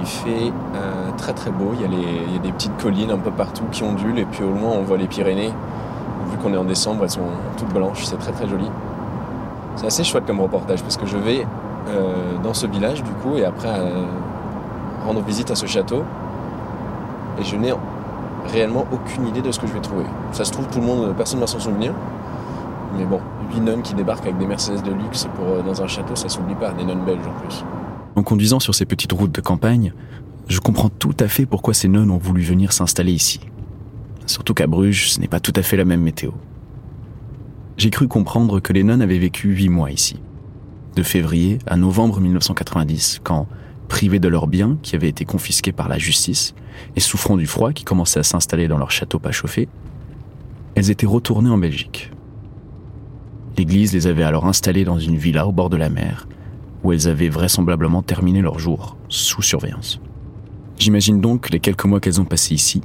Il 0.00 0.06
fait 0.06 0.52
euh, 0.74 1.10
très 1.18 1.34
très 1.34 1.50
beau, 1.50 1.72
il 1.74 1.82
y, 1.82 1.84
a 1.84 2.38
des 2.38 2.52
petites 2.52 2.76
collines 2.78 3.10
un 3.10 3.18
peu 3.18 3.30
partout 3.30 3.64
qui 3.70 3.84
ondulent 3.84 4.18
et 4.18 4.24
puis 4.24 4.42
au 4.42 4.50
loin 4.50 4.70
on 4.72 4.82
voit 4.82 4.96
les 4.96 5.06
Pyrénées. 5.06 5.52
Vu 6.30 6.36
qu'on 6.42 6.54
est 6.54 6.56
en 6.56 6.64
décembre, 6.64 7.04
elles 7.04 7.10
sont 7.10 7.28
toutes 7.58 7.72
blanches, 7.72 8.04
c'est 8.04 8.16
très 8.16 8.32
très 8.32 8.48
joli. 8.48 8.66
C'est 9.76 9.86
assez 9.86 10.02
chouette 10.02 10.24
comme 10.26 10.40
reportage 10.40 10.82
parce 10.82 10.96
que 10.96 11.04
je 11.06 11.18
vais 11.18 11.46
euh, 11.88 12.38
dans 12.42 12.54
ce 12.54 12.66
village 12.66 13.02
du 13.02 13.10
coup 13.10 13.36
et 13.36 13.44
après 13.44 13.68
euh, 13.68 14.06
rendre 15.04 15.20
visite 15.20 15.50
à 15.50 15.54
ce 15.54 15.66
château 15.66 16.02
et 17.38 17.44
je 17.44 17.56
n'ai 17.56 17.74
réellement 18.50 18.86
aucune 18.92 19.26
idée 19.26 19.42
de 19.42 19.52
ce 19.52 19.60
que 19.60 19.66
je 19.66 19.74
vais 19.74 19.80
trouver. 19.80 20.06
Ça 20.32 20.44
se 20.44 20.52
trouve 20.52 20.66
tout 20.68 20.80
le 20.80 20.86
monde, 20.86 21.14
personne 21.14 21.40
ne 21.40 21.44
va 21.44 21.46
s'en 21.46 21.60
souvenir. 21.60 21.92
Mais 22.96 23.04
bon, 23.04 23.20
8 23.52 23.60
nonnes 23.60 23.82
qui 23.82 23.94
débarquent 23.94 24.24
avec 24.24 24.38
des 24.38 24.46
Mercedes 24.46 24.82
de 24.82 24.92
luxe 24.92 25.28
dans 25.66 25.82
un 25.82 25.86
château, 25.86 26.16
ça 26.16 26.28
s'oublie 26.28 26.54
pas, 26.54 26.70
des 26.70 26.84
nonnes 26.84 27.04
belges 27.04 27.26
en 27.26 27.40
plus. 27.40 27.64
En 28.16 28.22
conduisant 28.22 28.60
sur 28.60 28.74
ces 28.74 28.86
petites 28.86 29.12
routes 29.12 29.32
de 29.32 29.40
campagne, 29.40 29.92
je 30.48 30.60
comprends 30.60 30.88
tout 30.88 31.16
à 31.20 31.28
fait 31.28 31.46
pourquoi 31.46 31.74
ces 31.74 31.88
nonnes 31.88 32.10
ont 32.10 32.18
voulu 32.18 32.42
venir 32.42 32.72
s'installer 32.72 33.12
ici. 33.12 33.40
Surtout 34.26 34.54
qu'à 34.54 34.66
Bruges, 34.66 35.10
ce 35.10 35.20
n'est 35.20 35.28
pas 35.28 35.40
tout 35.40 35.52
à 35.56 35.62
fait 35.62 35.76
la 35.76 35.84
même 35.84 36.02
météo. 36.02 36.32
J'ai 37.76 37.90
cru 37.90 38.08
comprendre 38.08 38.60
que 38.60 38.72
les 38.72 38.82
nonnes 38.82 39.02
avaient 39.02 39.18
vécu 39.18 39.48
huit 39.48 39.68
mois 39.68 39.90
ici. 39.90 40.20
De 40.96 41.02
février 41.02 41.58
à 41.66 41.76
novembre 41.76 42.20
1990, 42.20 43.20
quand, 43.22 43.46
privées 43.88 44.18
de 44.18 44.28
leurs 44.28 44.48
biens 44.48 44.76
qui 44.82 44.96
avaient 44.96 45.08
été 45.08 45.24
confisqués 45.24 45.72
par 45.72 45.88
la 45.88 45.98
justice 45.98 46.54
et 46.96 47.00
souffrant 47.00 47.36
du 47.36 47.46
froid 47.46 47.72
qui 47.72 47.84
commençait 47.84 48.20
à 48.20 48.24
s'installer 48.24 48.68
dans 48.68 48.78
leur 48.78 48.90
château 48.90 49.18
pas 49.18 49.32
chauffé, 49.32 49.68
elles 50.74 50.90
étaient 50.90 51.06
retournées 51.06 51.50
en 51.50 51.58
Belgique. 51.58 52.10
L'Église 53.56 53.92
les 53.92 54.06
avait 54.06 54.22
alors 54.22 54.46
installées 54.46 54.84
dans 54.84 54.98
une 54.98 55.16
villa 55.16 55.46
au 55.46 55.52
bord 55.52 55.70
de 55.70 55.76
la 55.76 55.90
mer, 55.90 56.26
où 56.82 56.92
elles 56.92 57.08
avaient 57.08 57.28
vraisemblablement 57.28 58.02
terminé 58.02 58.40
leur 58.40 58.58
jour, 58.58 58.96
sous 59.08 59.42
surveillance. 59.42 60.00
J'imagine 60.78 61.20
donc 61.20 61.42
que 61.42 61.52
les 61.52 61.60
quelques 61.60 61.84
mois 61.84 62.00
qu'elles 62.00 62.20
ont 62.20 62.24
passés 62.24 62.54
ici 62.54 62.80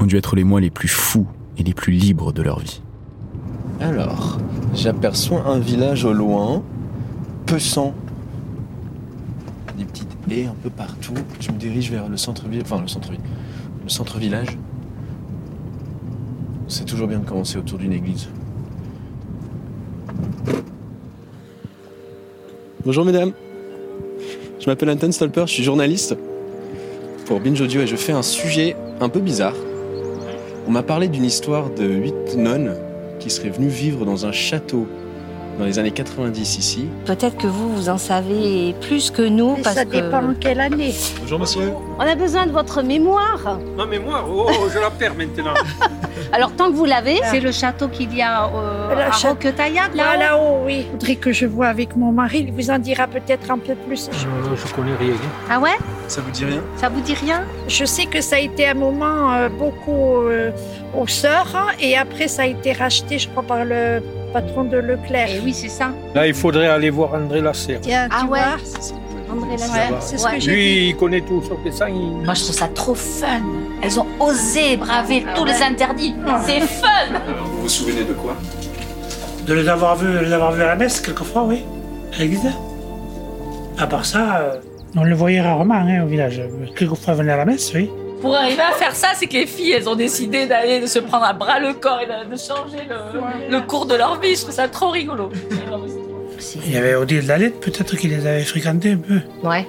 ont 0.00 0.06
dû 0.06 0.16
être 0.16 0.34
les 0.34 0.44
mois 0.44 0.60
les 0.60 0.70
plus 0.70 0.88
fous 0.88 1.26
et 1.58 1.62
les 1.62 1.74
plus 1.74 1.92
libres 1.92 2.32
de 2.32 2.42
leur 2.42 2.60
vie. 2.60 2.80
Alors, 3.80 4.38
j'aperçois 4.74 5.44
un 5.46 5.58
village 5.58 6.04
au 6.04 6.12
loin, 6.12 6.62
Pesant. 7.46 7.92
Des 9.76 9.84
petites 9.84 10.16
haies 10.30 10.46
un 10.46 10.54
peu 10.62 10.70
partout. 10.70 11.14
Je 11.40 11.50
me 11.50 11.58
dirige 11.58 11.90
vers 11.90 12.08
le 12.08 12.16
centre-ville, 12.16 12.62
enfin 12.62 12.80
le 12.80 12.88
centre-ville, 12.88 13.20
le 13.82 13.88
centre-village. 13.88 14.56
C'est 16.68 16.84
toujours 16.84 17.08
bien 17.08 17.18
de 17.18 17.26
commencer 17.26 17.58
autour 17.58 17.78
d'une 17.78 17.92
église. 17.92 18.28
Bonjour 22.84 23.04
mesdames. 23.04 23.30
Je 24.58 24.66
m'appelle 24.66 24.90
Anton 24.90 25.12
Stolper, 25.12 25.44
je 25.46 25.52
suis 25.52 25.62
journaliste 25.62 26.16
pour 27.26 27.38
Binge 27.38 27.60
Audio 27.60 27.82
et 27.82 27.86
je 27.86 27.94
fais 27.94 28.10
un 28.10 28.22
sujet 28.22 28.74
un 29.00 29.08
peu 29.08 29.20
bizarre. 29.20 29.54
On 30.66 30.72
m'a 30.72 30.82
parlé 30.82 31.06
d'une 31.06 31.24
histoire 31.24 31.70
de 31.70 31.84
huit 31.84 32.36
nonnes 32.36 32.74
qui 33.20 33.30
seraient 33.30 33.50
venues 33.50 33.68
vivre 33.68 34.04
dans 34.04 34.26
un 34.26 34.32
château 34.32 34.88
dans 35.58 35.64
les 35.64 35.78
années 35.78 35.90
90 35.90 36.58
ici. 36.58 36.88
Peut-être 37.04 37.36
que 37.36 37.46
vous, 37.46 37.74
vous 37.74 37.88
en 37.88 37.98
savez 37.98 38.74
plus 38.80 39.10
que 39.10 39.22
nous. 39.22 39.56
Mais 39.56 39.62
parce 39.62 39.76
ça 39.76 39.84
que... 39.84 39.90
dépend 39.90 40.22
quelle 40.40 40.60
année. 40.60 40.94
Bonjour 41.20 41.38
monsieur. 41.38 41.72
On 41.98 42.02
a 42.02 42.14
besoin 42.14 42.46
de 42.46 42.52
votre 42.52 42.82
mémoire. 42.82 43.58
Ma 43.76 43.86
mémoire, 43.86 44.24
oh, 44.30 44.50
je 44.72 44.78
la 44.78 44.90
perds 44.90 45.14
maintenant. 45.14 45.54
Alors, 46.32 46.52
tant 46.52 46.70
que 46.70 46.76
vous 46.76 46.86
l'avez, 46.86 47.20
c'est 47.30 47.40
le 47.40 47.52
château 47.52 47.88
qu'il 47.88 48.14
y 48.16 48.22
a 48.22 48.46
euh, 48.46 49.08
à 49.08 49.12
château- 49.12 49.34
Roquetaillade, 49.34 49.94
Là, 49.94 50.16
là-haut. 50.16 50.62
oui. 50.64 50.86
Il 50.86 50.90
faudrait 50.92 51.16
que 51.16 51.32
je 51.32 51.44
vois 51.46 51.66
avec 51.66 51.94
mon 51.96 52.10
mari. 52.12 52.46
Il 52.48 52.52
vous 52.52 52.70
en 52.70 52.78
dira 52.78 53.06
peut-être 53.06 53.50
un 53.50 53.58
peu 53.58 53.74
plus. 53.74 54.08
Je, 54.10 54.18
je 54.18 54.74
connais 54.74 54.96
rien. 54.98 55.12
Ah 55.50 55.58
ouais? 55.60 55.76
Ça 56.08 56.22
vous 56.22 56.30
dit 56.30 56.44
rien? 56.46 56.62
Ça 56.76 56.88
vous 56.88 57.00
dit 57.02 57.14
rien? 57.14 57.42
Je 57.68 57.84
sais 57.84 58.06
que 58.06 58.20
ça 58.22 58.36
a 58.36 58.38
été 58.38 58.66
un 58.66 58.74
moment 58.74 59.32
euh, 59.34 59.48
beaucoup 59.50 60.16
euh, 60.22 60.50
aux 60.98 61.06
sœurs 61.06 61.48
hein, 61.54 61.66
et 61.80 61.96
après 61.96 62.28
ça 62.28 62.42
a 62.42 62.46
été 62.46 62.72
racheté, 62.72 63.18
je 63.18 63.28
crois, 63.28 63.42
par 63.42 63.64
le 63.64 64.00
patron 64.32 64.64
de 64.64 64.76
Leclerc. 64.78 65.28
Eh 65.36 65.40
oui, 65.44 65.52
c'est 65.54 65.68
ça. 65.68 65.90
Là, 66.14 66.26
il 66.26 66.34
faudrait 66.34 66.68
aller 66.68 66.90
voir 66.90 67.14
André 67.14 67.40
Lasserre. 67.40 67.80
Tiens, 67.80 68.08
Ah 68.10 68.20
tu 68.20 68.26
ouais 68.32 68.38
vois, 68.40 69.34
André 69.34 69.50
Ouais, 69.50 69.56
Lasserre. 69.58 69.96
c'est 70.00 70.18
ce 70.18 70.24
Ouais. 70.26 70.34
que 70.34 70.40
j'ai 70.40 70.50
dit. 70.50 70.56
Lui, 70.56 70.88
il 70.90 70.96
connaît 70.96 71.20
tout 71.20 71.42
sur 71.42 71.58
les 71.64 71.72
sangs. 71.72 71.86
il- 71.88 72.24
Moi, 72.24 72.34
je 72.34 72.42
trouve 72.42 72.54
ça 72.56 72.68
trop 72.68 72.94
fun. 72.94 73.26
Elles 73.82 73.98
ont 74.00 74.06
osé 74.20 74.76
braver 74.76 75.24
tous 75.34 75.44
les 75.44 75.62
interdits. 75.62 76.14
C'est 76.46 76.60
fun. 76.80 77.20
Vous 77.52 77.62
vous 77.62 77.68
souvenez 77.68 78.04
de 78.04 78.12
quoi? 78.14 78.34
De 79.46 79.54
les 79.54 79.68
avoir 79.68 79.96
vus, 79.96 80.24
les 80.24 80.32
avoir 80.32 80.52
vus 80.52 80.62
à 80.62 80.66
la 80.68 80.76
messe, 80.76 81.00
quelquefois, 81.00 81.44
oui. 81.44 81.62
À 82.14 82.18
l'église. 82.20 82.40
À 83.78 83.86
part 83.86 84.04
ça, 84.04 84.38
euh, 84.40 84.54
on 84.96 85.02
le 85.04 85.14
voyait 85.14 85.40
rarement 85.40 85.74
hein, 85.74 86.02
au 86.04 86.06
village. 86.06 86.40
Quelquefois, 86.76 87.14
venait 87.14 87.32
à 87.32 87.38
la 87.38 87.44
messe, 87.44 87.72
oui. 87.74 87.90
Pour 88.22 88.34
arriver 88.36 88.62
à 88.62 88.72
faire 88.72 88.94
ça, 88.94 89.08
c'est 89.14 89.26
que 89.26 89.34
les 89.34 89.46
filles, 89.46 89.72
elles 89.72 89.88
ont 89.88 89.96
décidé 89.96 90.46
d'aller 90.46 90.80
de 90.80 90.86
se 90.86 91.00
prendre 91.00 91.24
à 91.24 91.32
bras 91.32 91.58
le 91.58 91.74
corps 91.74 92.00
et 92.00 92.06
de, 92.06 92.30
de 92.32 92.36
changer 92.38 92.86
le, 92.88 93.50
le 93.50 93.60
cours 93.62 93.84
de 93.86 93.94
leur 93.96 94.18
vie. 94.20 94.34
Je 94.36 94.42
trouve 94.42 94.54
ça 94.54 94.68
trop 94.68 94.88
rigolo. 94.90 95.30
Il 96.64 96.72
y 96.72 96.76
avait 96.76 96.94
Odile 96.94 97.26
Dalette, 97.26 97.60
peut-être 97.60 97.96
qu'il 97.96 98.10
les 98.10 98.24
avait 98.26 98.44
fréquentés 98.44 98.92
un 98.92 98.98
peu. 98.98 99.20
Ouais, 99.42 99.66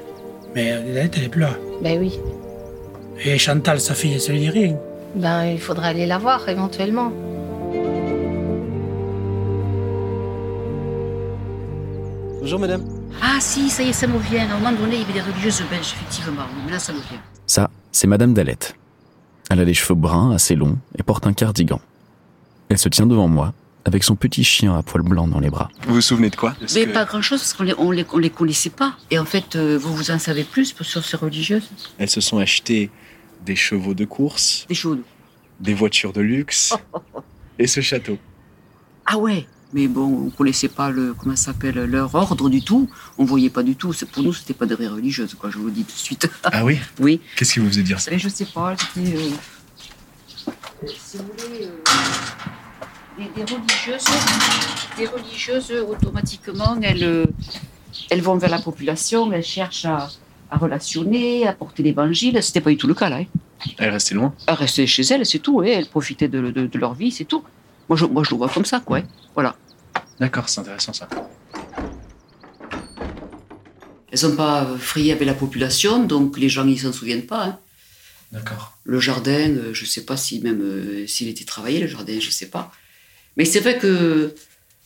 Mais 0.55 0.73
Odile 0.77 0.93
Dalette, 0.93 1.13
elle 1.17 1.23
est 1.25 1.29
plus 1.29 1.41
là. 1.41 1.49
ben 1.81 1.99
oui. 1.99 2.19
Et 3.25 3.37
Chantal, 3.37 3.79
sa 3.79 3.93
fille, 3.95 4.19
ça 4.19 4.31
lui 4.31 4.39
dit 4.39 4.49
rien. 4.49 4.75
Ben, 5.15 5.45
il 5.45 5.59
faudra 5.59 5.87
aller 5.87 6.05
la 6.05 6.17
voir 6.17 6.47
éventuellement. 6.49 7.11
Bonjour 12.39 12.59
madame. 12.59 12.83
Ah 13.21 13.37
si, 13.39 13.69
ça 13.69 13.83
y 13.83 13.89
est, 13.89 13.93
ça 13.93 14.07
me 14.07 14.17
vient. 14.19 14.41
À 14.49 14.53
un 14.55 14.59
moment 14.59 14.71
donné, 14.71 14.95
il 14.95 15.01
y 15.01 15.03
avait 15.03 15.13
des 15.13 15.21
religieuses 15.21 15.63
belges, 15.69 15.93
effectivement. 15.95 16.43
Mais 16.65 16.71
là, 16.73 16.79
ça 16.79 16.91
me 16.91 16.97
vient. 16.99 17.21
Ça, 17.47 17.69
c'est 17.93 18.07
Madame 18.07 18.33
Dalette. 18.33 18.75
Elle 19.49 19.59
a 19.61 19.63
les 19.63 19.73
cheveux 19.73 19.95
bruns, 19.95 20.33
assez 20.33 20.55
longs, 20.55 20.77
et 20.97 21.03
porte 21.03 21.25
un 21.27 21.33
cardigan. 21.33 21.79
Elle 22.69 22.77
se 22.79 22.89
tient 22.89 23.05
devant 23.05 23.27
moi, 23.27 23.53
avec 23.85 24.03
son 24.03 24.15
petit 24.15 24.43
chien 24.43 24.75
à 24.75 24.81
poils 24.83 25.03
blancs 25.03 25.29
dans 25.29 25.39
les 25.39 25.49
bras. 25.49 25.69
Vous 25.87 25.93
vous 25.95 26.01
souvenez 26.01 26.29
de 26.29 26.35
quoi? 26.35 26.55
Mais 26.73 26.87
pas 26.87 27.05
grand-chose, 27.05 27.39
parce 27.39 27.53
qu'on 27.53 27.63
les, 27.63 27.75
on 27.77 27.91
les, 27.91 28.05
on 28.11 28.17
les 28.17 28.29
connaissait 28.29 28.69
pas. 28.71 28.95
Et 29.11 29.19
en 29.19 29.25
fait, 29.25 29.55
euh, 29.55 29.77
vous 29.77 29.95
vous 29.95 30.11
en 30.11 30.19
savez 30.19 30.43
plus 30.43 30.73
sur 30.81 31.03
ces 31.05 31.17
religieuses 31.17 31.69
Elles 31.99 32.09
se 32.09 32.19
sont 32.21 32.39
achetées 32.39 32.89
des 33.45 33.55
chevaux 33.55 33.93
de 33.93 34.05
course, 34.05 34.65
Des 34.69 34.75
chaudes. 34.75 35.01
des 35.59 35.73
voitures 35.73 36.13
de 36.13 36.21
luxe 36.21 36.73
et 37.59 37.67
ce 37.67 37.81
château. 37.81 38.17
Ah 39.05 39.17
ouais 39.17 39.45
mais 39.73 39.87
bon, 39.87 40.25
on 40.27 40.29
connaissait 40.29 40.67
pas 40.67 40.89
le 40.91 41.13
comment 41.13 41.35
ça 41.35 41.45
s'appelle 41.45 41.75
leur 41.85 42.13
ordre 42.15 42.49
du 42.49 42.61
tout. 42.61 42.89
On 43.17 43.25
voyait 43.25 43.49
pas 43.49 43.63
du 43.63 43.75
tout. 43.75 43.93
Pour 44.11 44.23
nous, 44.23 44.33
c'était 44.33 44.53
pas 44.53 44.65
des 44.65 44.75
vraies 44.75 44.87
religieuses, 44.87 45.33
quoi. 45.35 45.49
Je 45.49 45.57
vous 45.57 45.65
le 45.65 45.71
dis 45.71 45.83
tout 45.83 45.93
de 45.93 45.97
suite. 45.97 46.29
Ah 46.43 46.63
oui 46.63 46.79
oui. 46.99 47.19
Qu'est-ce 47.35 47.53
qui 47.53 47.59
vous 47.59 47.67
faisait 47.67 47.83
dire 47.83 47.99
ça 47.99 48.11
Mais 48.11 48.19
je 48.19 48.29
sais 48.29 48.45
pas. 48.45 48.75
C'était, 48.77 49.15
euh, 49.15 49.29
si 50.97 51.17
vous 51.17 51.23
voulez, 51.37 51.65
euh, 51.65 51.81
des, 53.17 53.25
des 53.43 53.53
religieuses, 53.53 54.05
des 54.97 55.05
religieuses 55.07 55.71
automatiquement, 55.89 56.77
elles, 56.81 57.03
euh, 57.03 57.25
elles 58.09 58.21
vont 58.21 58.37
vers 58.37 58.49
la 58.49 58.59
population, 58.59 59.31
elles 59.31 59.43
cherchent 59.43 59.85
à, 59.85 60.09
à 60.51 60.57
relationner, 60.57 61.47
à 61.47 61.53
porter 61.53 61.83
l'évangile. 61.83 62.41
C'était 62.43 62.61
pas 62.61 62.69
du 62.69 62.77
tout 62.77 62.87
le 62.87 62.93
cas 62.93 63.09
là. 63.09 63.17
hein. 63.17 63.25
Elle 63.77 63.91
restait 63.91 64.15
loin. 64.15 64.33
Elles 64.45 64.55
restaient 64.55 64.85
chez 64.87 65.03
elles, 65.03 65.25
c'est 65.25 65.39
tout. 65.39 65.61
hein. 65.61 65.65
Elles 65.67 65.87
profitaient 65.87 66.27
de, 66.27 66.51
de- 66.51 66.67
de 66.67 66.77
leur 66.77 66.93
vie, 66.93 67.11
c'est 67.11 67.25
tout. 67.25 67.43
Moi 67.89 67.97
je, 67.97 68.05
moi, 68.05 68.23
je 68.23 68.31
le 68.31 68.37
vois 68.37 68.49
comme 68.49 68.65
ça, 68.65 68.79
quoi. 68.79 68.97
hein. 68.99 69.03
Voilà. 69.35 69.55
D'accord, 70.23 70.47
c'est 70.47 70.61
intéressant 70.61 70.93
ça. 70.93 71.09
Elles 74.09 74.21
n'ont 74.23 74.37
pas 74.37 74.63
euh, 74.63 74.77
frayé 74.77 75.11
avec 75.11 75.27
la 75.27 75.33
population, 75.33 76.01
donc 76.05 76.37
les 76.37 76.47
gens 76.47 76.65
ils 76.65 76.79
s'en 76.79 76.93
souviennent 76.93 77.25
pas. 77.25 77.43
hein. 77.43 77.59
D'accord. 78.31 78.77
Le 78.85 79.01
jardin, 79.01 79.49
euh, 79.51 79.73
je 79.73 79.83
sais 79.83 80.05
pas 80.05 80.15
si 80.15 80.39
même 80.39 80.61
euh, 80.61 81.05
s'il 81.07 81.27
était 81.27 81.43
travaillé, 81.43 81.81
le 81.81 81.87
jardin, 81.87 82.17
je 82.21 82.29
sais 82.29 82.45
pas. 82.45 82.71
Mais 83.35 83.43
c'est 83.43 83.59
vrai 83.59 83.77
que 83.77 84.33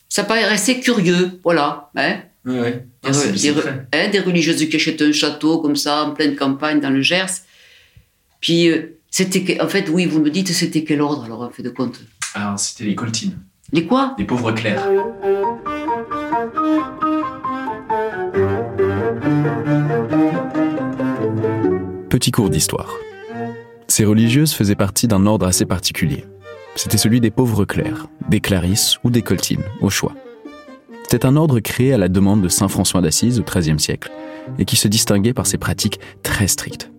ça 0.10 0.24
paraissait 0.24 0.80
curieux, 0.80 1.40
voilà. 1.44 1.92
Hein 1.96 2.22
Oui, 2.46 2.56
oui. 2.60 2.72
des, 3.04 3.12
re- 3.12 3.42
des 3.44 3.52
re- 3.52 3.86
hein, 3.94 4.10
des 4.10 4.20
religieuses 4.22 4.68
qui 4.68 4.76
achètent 4.76 5.04
un 5.04 5.12
château 5.12 5.60
comme 5.60 5.76
ça, 5.76 6.04
en 6.06 6.12
pleine 6.16 6.36
campagne, 6.36 6.80
dans 6.80 6.90
le 6.90 7.04
Gers. 7.04 7.44
Puis, 8.40 8.70
euh, 8.70 8.98
c'était. 9.12 9.62
En 9.62 9.68
fait, 9.68 9.88
oui, 9.90 10.08
vous 10.08 10.20
me 10.20 10.32
dites, 10.32 10.48
c'était 10.48 10.84
quel 10.84 11.00
ordre, 11.02 11.26
alors, 11.26 11.42
en 11.44 11.52
fait 11.52 11.62
de 11.62 11.70
compte? 11.70 12.00
Alors, 12.34 12.58
c'était 12.58 12.86
les 12.86 12.96
coltines. 12.96 13.38
Les 13.74 13.86
quoi? 13.86 14.16
Les 14.18 14.24
pauvres 14.24 14.54
clercs. 14.54 14.82
Petit 22.08 22.32
cours 22.32 22.50
d'histoire. 22.50 22.96
Ces 23.90 24.06
religieuses 24.06 24.54
faisaient 24.54 24.76
partie 24.76 25.10
d'un 25.10 25.26
ordre 25.26 25.46
assez 25.46 25.66
particulier. 25.66 26.24
C'était 26.78 26.98
celui 26.98 27.20
des 27.20 27.30
pauvres 27.30 27.66
clercs, 27.66 28.08
des 28.30 28.40
clarisses 28.40 29.00
ou 29.04 29.10
des 29.10 29.22
coltines, 29.22 29.64
au 29.82 29.90
choix. 29.90 30.14
C'était 31.04 31.26
un 31.26 31.36
ordre 31.36 31.60
créé 31.60 31.94
à 31.94 31.98
la 31.98 32.08
demande 32.08 32.42
de 32.42 32.48
saint 32.48 32.70
François 32.70 33.02
d'Assise 33.02 33.38
au 33.42 33.44
XIIIe 33.44 33.82
siècle 33.82 34.12
et 34.58 34.64
qui 34.64 34.78
se 34.78 34.88
distinguait 34.88 35.34
par 35.34 35.46
ses 35.46 35.58
pratiques 35.58 36.00
très 36.24 36.48
strictes. 36.48 36.90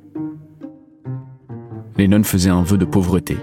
Les 1.97 2.09
nonnes 2.09 2.25
faisaient 2.25 2.51
un 2.51 2.63
vœu 2.63 2.77
de 2.77 2.85
pauvreté 2.85 3.39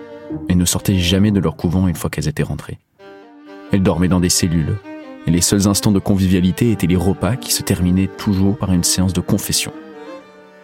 et 0.47 0.53
ne 0.53 0.65
sortaient 0.65 0.99
jamais 0.99 1.31
de 1.31 1.39
leur 1.39 1.55
couvent 1.55 1.87
une 1.87 1.95
fois 1.95 2.11
qu'elles 2.11 2.27
étaient 2.27 2.43
rentrées. 2.43 2.77
Elles 3.71 3.83
dormaient 3.83 4.07
dans 4.07 4.19
des 4.19 4.29
cellules 4.29 4.75
et 5.27 5.31
les 5.31 5.41
seuls 5.41 5.67
instants 5.67 5.91
de 5.91 5.99
convivialité 5.99 6.71
étaient 6.71 6.87
les 6.87 6.95
repas 6.95 7.35
qui 7.35 7.51
se 7.51 7.63
terminaient 7.63 8.09
toujours 8.17 8.57
par 8.57 8.71
une 8.71 8.83
séance 8.83 9.13
de 9.13 9.21
confession. 9.21 9.71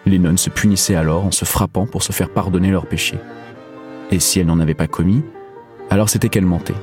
Les 0.06 0.20
nonnes 0.20 0.38
se 0.38 0.50
punissaient 0.50 0.96
alors 0.96 1.26
en 1.26 1.32
se 1.32 1.46
frappant 1.46 1.86
pour 1.86 2.04
se 2.04 2.12
faire 2.12 2.32
pardonner 2.32 2.72
leurs 2.72 2.88
péchés. 2.88 3.20
Et 4.12 4.20
si 4.20 4.40
elles 4.40 4.48
n'en 4.48 4.60
avaient 4.60 4.74
pas 4.74 4.88
commis, 4.88 5.24
alors 5.90 6.10
c'était 6.10 6.30
qu'elles 6.30 6.46
mentaient, 6.46 6.76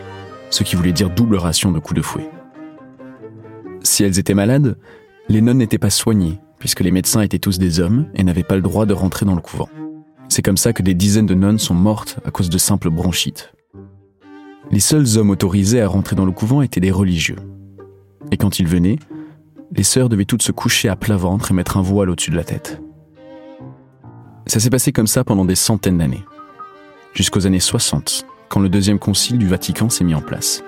ce 0.50 0.62
qui 0.62 0.76
voulait 0.76 0.92
dire 0.92 1.10
double 1.10 1.36
ration 1.36 1.72
de 1.72 1.78
coups 1.78 1.96
de 1.96 2.02
fouet. 2.02 2.28
Si 3.82 4.04
elles 4.04 4.18
étaient 4.18 4.34
malades, 4.34 4.76
les 5.28 5.40
nonnes 5.40 5.58
n'étaient 5.58 5.78
pas 5.78 5.90
soignées, 5.90 6.38
puisque 6.58 6.80
les 6.80 6.90
médecins 6.90 7.20
étaient 7.20 7.38
tous 7.38 7.58
des 7.58 7.80
hommes 7.80 8.06
et 8.14 8.24
n'avaient 8.24 8.42
pas 8.42 8.56
le 8.56 8.62
droit 8.62 8.86
de 8.86 8.94
rentrer 8.94 9.26
dans 9.26 9.34
le 9.34 9.40
couvent. 9.40 9.68
C'est 10.28 10.42
comme 10.42 10.56
ça 10.56 10.72
que 10.72 10.82
des 10.82 10.94
dizaines 10.94 11.26
de 11.26 11.34
nonnes 11.34 11.58
sont 11.58 11.74
mortes 11.74 12.18
à 12.24 12.30
cause 12.30 12.50
de 12.50 12.58
simples 12.58 12.90
bronchites. 12.90 13.52
Les 14.70 14.80
seuls 14.80 15.16
hommes 15.16 15.30
autorisés 15.30 15.80
à 15.80 15.88
rentrer 15.88 16.14
dans 16.14 16.26
le 16.26 16.32
couvent 16.32 16.60
étaient 16.60 16.80
des 16.80 16.90
religieux. 16.90 17.38
Et 18.30 18.36
quand 18.36 18.58
ils 18.58 18.66
venaient, 18.66 18.98
les 19.74 19.82
sœurs 19.82 20.10
devaient 20.10 20.26
toutes 20.26 20.42
se 20.42 20.52
coucher 20.52 20.90
à 20.90 20.96
plat 20.96 21.16
ventre 21.16 21.50
et 21.50 21.54
mettre 21.54 21.78
un 21.78 21.82
voile 21.82 22.10
au-dessus 22.10 22.30
de 22.30 22.36
la 22.36 22.44
tête. 22.44 22.80
Ça 24.46 24.60
s'est 24.60 24.70
passé 24.70 24.92
comme 24.92 25.06
ça 25.06 25.24
pendant 25.24 25.46
des 25.46 25.54
centaines 25.54 25.98
d'années. 25.98 26.24
Jusqu'aux 27.14 27.46
années 27.46 27.60
60, 27.60 28.26
quand 28.48 28.60
le 28.60 28.68
deuxième 28.68 28.98
concile 28.98 29.38
du 29.38 29.46
Vatican 29.46 29.88
s'est 29.88 30.04
mis 30.04 30.14
en 30.14 30.20
place. 30.20 30.62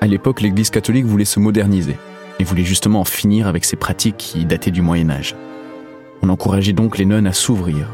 À 0.00 0.06
l'époque, 0.06 0.40
l'Église 0.40 0.70
catholique 0.70 1.06
voulait 1.06 1.24
se 1.24 1.40
moderniser 1.40 1.96
et 2.40 2.44
voulait 2.44 2.64
justement 2.64 3.00
en 3.00 3.04
finir 3.04 3.46
avec 3.46 3.64
ces 3.64 3.76
pratiques 3.76 4.16
qui 4.16 4.44
dataient 4.44 4.72
du 4.72 4.82
Moyen 4.82 5.10
Âge. 5.10 5.36
On 6.22 6.28
encourageait 6.28 6.72
donc 6.72 6.98
les 6.98 7.04
nonnes 7.04 7.28
à 7.28 7.32
s'ouvrir, 7.32 7.88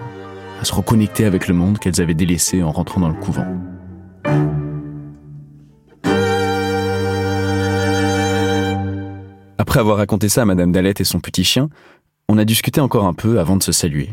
à 0.61 0.65
se 0.65 0.75
reconnecter 0.75 1.27
avec 1.27 1.47
le 1.47 1.55
monde 1.55 1.79
qu'elles 1.79 2.01
avaient 2.01 2.15
délaissé 2.15 2.63
en 2.63 2.71
rentrant 2.71 3.01
dans 3.01 3.09
le 3.09 3.15
couvent. 3.15 3.47
Après 9.61 9.79
avoir 9.79 9.99
raconté 9.99 10.31
ça 10.31 10.41
à 10.41 10.45
Madame 10.47 10.73
Dalette 10.73 11.03
et 11.03 11.05
son 11.05 11.21
petit 11.21 11.45
chien, 11.45 11.69
on 12.31 12.39
a 12.39 12.47
discuté 12.47 12.81
encore 12.81 13.05
un 13.05 13.13
peu 13.13 13.39
avant 13.41 13.57
de 13.59 13.63
se 13.63 13.73
saluer. 13.73 14.09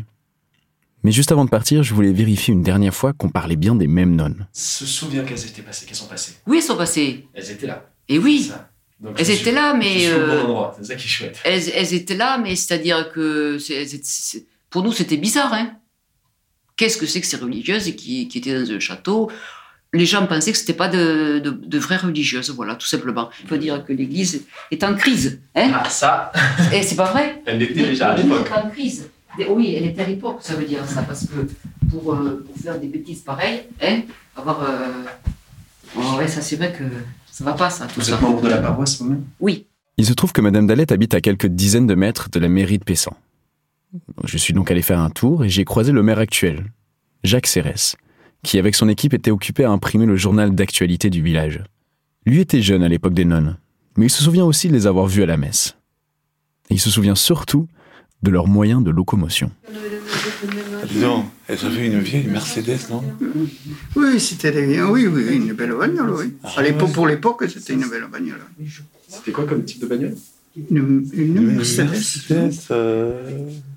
Mais 1.04 1.10
juste 1.10 1.32
avant 1.32 1.46
de 1.46 1.50
partir, 1.50 1.82
je 1.82 1.94
voulais 1.94 2.12
vérifier 2.12 2.52
une 2.52 2.62
dernière 2.62 2.94
fois 2.94 3.14
qu'on 3.14 3.30
parlait 3.30 3.56
bien 3.56 3.74
des 3.74 3.86
mêmes 3.86 4.14
nonnes. 4.14 4.46
Se 4.52 4.84
souvient 4.84 5.24
qu'elles 5.24 5.46
étaient 5.46 5.62
passées, 5.62 5.86
qu'elles 5.86 5.96
sont 5.96 6.06
passées. 6.08 6.32
Oui, 6.46 6.58
elles 6.58 6.62
sont 6.62 6.76
passées. 6.76 7.26
Elles 7.32 7.50
étaient 7.50 7.66
là. 7.66 7.88
Et 8.08 8.18
oui. 8.18 8.42
Ça. 8.50 8.68
Donc, 9.00 9.14
Elles 9.18 9.30
étaient 9.30 9.44
suis- 9.44 9.52
là, 9.52 9.72
je 9.72 9.78
mais. 9.78 9.98
suis 10.00 10.12
au 10.12 10.18
bon 10.18 10.32
euh, 10.32 10.42
endroit, 10.42 10.76
c'est 10.76 10.84
ça 10.84 10.94
qui 10.96 11.04
est 11.06 11.08
chouette. 11.08 11.40
elles, 11.44 11.70
elles 11.74 11.94
étaient 11.94 12.16
là, 12.16 12.36
mais 12.36 12.54
c'est-à-dire 12.54 13.10
que 13.12 13.56
c'est- 13.58 13.86
c'est- 13.86 14.04
c'est- 14.04 14.46
pour 14.68 14.82
nous, 14.82 14.92
c'était 14.92 15.16
bizarre. 15.16 15.54
Hein 15.54 15.76
Qu'est-ce 16.76 16.98
que 16.98 17.06
c'est 17.06 17.20
que 17.22 17.26
ces 17.26 17.36
religieuses 17.38 17.94
qui, 17.96 18.28
qui 18.28 18.38
étaient 18.38 18.60
dans 18.60 18.70
un 18.70 18.78
château 18.80 19.30
Les 19.94 20.04
gens 20.04 20.26
pensaient 20.26 20.52
que 20.52 20.58
c'était 20.58 20.74
pas 20.74 20.88
de, 20.88 21.38
de, 21.38 21.50
de 21.50 21.78
vraies 21.78 21.96
religieuses, 21.96 22.50
voilà, 22.50 22.74
tout 22.74 22.86
simplement. 22.86 23.30
On 23.44 23.48
peut 23.48 23.56
dire 23.58 23.84
que 23.84 23.92
l'Église 23.92 24.44
est 24.70 24.84
en 24.84 24.94
crise. 24.94 25.40
Hein 25.54 25.70
Ah, 25.74 25.88
ça 25.88 26.30
Et 26.72 26.82
c'est 26.82 26.96
pas 26.96 27.10
vrai 27.10 27.40
Elle 27.46 27.58
l'était 27.58 27.82
déjà 27.84 28.10
à 28.10 28.16
l'époque. 28.16 28.46
est 28.54 28.58
en 28.66 28.68
crise. 28.70 29.08
Oui, 29.48 29.74
elle 29.76 29.86
était 29.86 30.02
à 30.02 30.06
l'époque, 30.06 30.38
ça 30.42 30.54
veut 30.56 30.64
dire 30.66 30.84
ça, 30.86 31.02
parce 31.02 31.26
que 31.26 31.46
pour, 31.90 32.12
euh, 32.12 32.44
pour 32.46 32.56
faire 32.62 32.78
des 32.78 32.88
bêtises 32.88 33.20
pareilles, 33.20 33.62
hein, 33.80 34.00
avoir. 34.36 34.62
euh, 34.62 35.04
oh, 35.96 36.16
ouais, 36.18 36.26
ça 36.28 36.42
c'est 36.42 36.56
vrai 36.56 36.72
que 36.76 36.84
Ça 37.30 37.44
va 37.44 37.52
pas, 37.52 37.70
ça, 37.70 37.86
tout 37.86 38.00
Vous 38.00 38.02
ça. 38.06 38.14
êtes 38.16 38.20
membre 38.20 38.42
de 38.42 38.48
la 38.48 38.58
paroisse 38.58 38.98
vous-même? 38.98 39.24
Oui. 39.40 39.66
Il 39.96 40.04
se 40.04 40.12
trouve 40.12 40.32
que 40.32 40.40
Madame 40.40 40.66
Dallette 40.66 40.92
habite 40.92 41.14
à 41.14 41.20
quelques 41.20 41.46
dizaines 41.46 41.86
de 41.86 41.94
mètres 41.94 42.28
de 42.30 42.38
la 42.40 42.48
mairie 42.48 42.78
de 42.78 42.84
Pessan. 42.84 43.14
Je 44.24 44.36
suis 44.36 44.52
donc 44.52 44.70
allé 44.70 44.82
faire 44.82 44.98
un 45.00 45.10
tour 45.10 45.44
et 45.44 45.48
j'ai 45.48 45.64
croisé 45.64 45.92
le 45.92 46.02
maire 46.02 46.18
actuel, 46.18 46.66
Jacques 47.24 47.46
Cérès, 47.46 47.96
qui 48.42 48.58
avec 48.58 48.74
son 48.74 48.88
équipe 48.88 49.14
était 49.14 49.30
occupé 49.30 49.64
à 49.64 49.70
imprimer 49.70 50.06
le 50.06 50.16
journal 50.16 50.54
d'actualité 50.54 51.10
du 51.10 51.22
village. 51.22 51.62
Lui 52.26 52.40
était 52.40 52.62
jeune 52.62 52.82
à 52.82 52.88
l'époque 52.88 53.14
des 53.14 53.24
nonnes, 53.24 53.56
mais 53.96 54.06
il 54.06 54.10
se 54.10 54.22
souvient 54.22 54.44
aussi 54.44 54.68
de 54.68 54.74
les 54.74 54.86
avoir 54.86 55.06
vus 55.06 55.22
à 55.22 55.26
la 55.26 55.36
messe. 55.36 55.76
Et 56.70 56.74
il 56.74 56.80
se 56.80 56.90
souvient 56.90 57.14
surtout 57.14 57.66
de 58.22 58.30
leurs 58.30 58.46
moyens 58.46 58.82
de 58.82 58.90
locomotion. 58.90 59.50
Dis 60.90 61.00
donc, 61.00 61.26
elles 61.48 61.64
avaient 61.64 61.86
une 61.86 62.00
vieille 62.00 62.26
Mercedes, 62.26 62.78
non? 62.90 63.02
Oui, 63.96 64.18
c'était 64.20 64.52
des- 64.52 64.82
oui, 64.82 65.06
oui, 65.06 65.36
une 65.36 65.52
belle 65.52 65.72
bagnole, 65.72 66.10
oui. 66.10 66.34
À 66.56 66.62
l'époque, 66.62 66.92
pour 66.92 67.06
l'époque, 67.06 67.44
c'était 67.48 67.74
une 67.74 67.88
belle 67.88 68.06
bagnole. 68.10 68.40
C'était 69.08 69.32
quoi 69.32 69.44
comme 69.46 69.64
type 69.64 69.80
de 69.80 69.86
bagnole? 69.86 70.16
Une, 70.70 71.08
une 71.12 71.36
Une 71.36 71.56
Mercedes. 71.56 71.90
Mercedes, 71.90 72.52
euh, 72.72 73.30